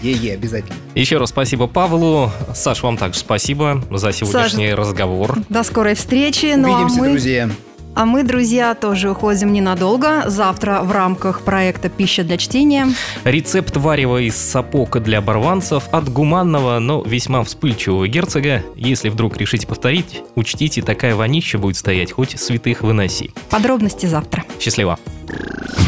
Е-е, 0.05 0.35
обязательно. 0.35 0.77
Еще 0.95 1.17
раз 1.17 1.31
спасибо 1.31 1.67
Павлу. 1.67 2.31
Саш, 2.55 2.83
вам 2.83 2.99
также 2.99 3.21
спасибо 3.21 3.83
за 3.91 4.13
сегодняшний 4.13 4.69
Саш, 4.69 4.79
разговор. 4.79 5.39
До 5.49 5.63
скорой 5.63 5.95
встречи. 5.95 6.45
Увидимся, 6.45 6.59
ну, 6.59 6.75
а 6.75 6.89
мы... 6.89 7.11
друзья. 7.11 7.51
А 7.97 8.05
мы, 8.07 8.23
друзья, 8.25 8.75
тоже 8.75 9.11
уходим 9.11 9.53
ненадолго. 9.53 10.25
Завтра 10.27 10.81
в 10.83 10.91
рамках 10.91 11.43
проекта 11.43 11.89
«Пища 11.89 12.25
для 12.25 12.37
чтения». 12.37 12.89
Рецепт 13.23 13.77
варева 13.77 14.21
из 14.21 14.37
сапог 14.37 15.01
для 15.01 15.19
оборванцев 15.19 15.85
от 15.93 16.09
гуманного, 16.09 16.81
но 16.81 17.03
весьма 17.03 17.45
вспыльчивого 17.45 18.09
герцога. 18.09 18.63
Если 18.75 19.09
вдруг 19.09 19.37
решите 19.37 19.69
повторить, 19.69 20.23
учтите, 20.35 20.83
такая 20.83 21.15
вонища 21.15 21.57
будет 21.57 21.77
стоять, 21.77 22.11
хоть 22.11 22.39
святых 22.39 22.83
выноси. 22.83 23.31
Подробности 23.49 24.07
завтра. 24.07 24.45
Счастливо. 24.61 24.99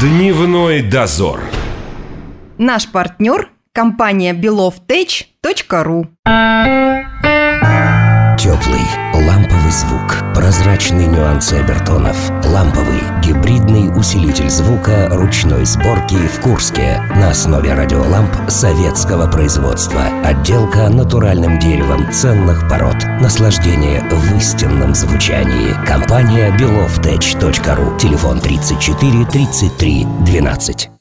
Дневной 0.00 0.82
дозор. 0.82 1.40
Наш 2.56 2.88
партнер 2.88 3.50
Компания 3.76 4.32
belovtech.ru 4.32 6.06
Теплый, 8.38 8.86
ламповый 9.12 9.70
звук, 9.70 10.16
прозрачные 10.34 11.06
нюансы 11.06 11.56
обертонов, 11.56 12.16
ламповый, 12.46 13.02
гибридный 13.22 13.94
усилитель 13.94 14.48
звука 14.48 15.10
ручной 15.10 15.66
сборки 15.66 16.14
в 16.14 16.40
Курске 16.40 17.02
на 17.16 17.32
основе 17.32 17.74
радиоламп 17.74 18.48
советского 18.48 19.30
производства. 19.30 20.06
Отделка 20.24 20.88
натуральным 20.88 21.58
деревом 21.58 22.10
ценных 22.10 22.66
пород. 22.70 22.96
Наслаждение 23.20 24.00
в 24.08 24.38
истинном 24.38 24.94
звучании. 24.94 25.74
Компания 25.86 26.50
belovtech.ru. 26.56 27.98
Телефон 27.98 28.40
34 28.40 29.26
33 29.26 30.06
12. 30.24 30.95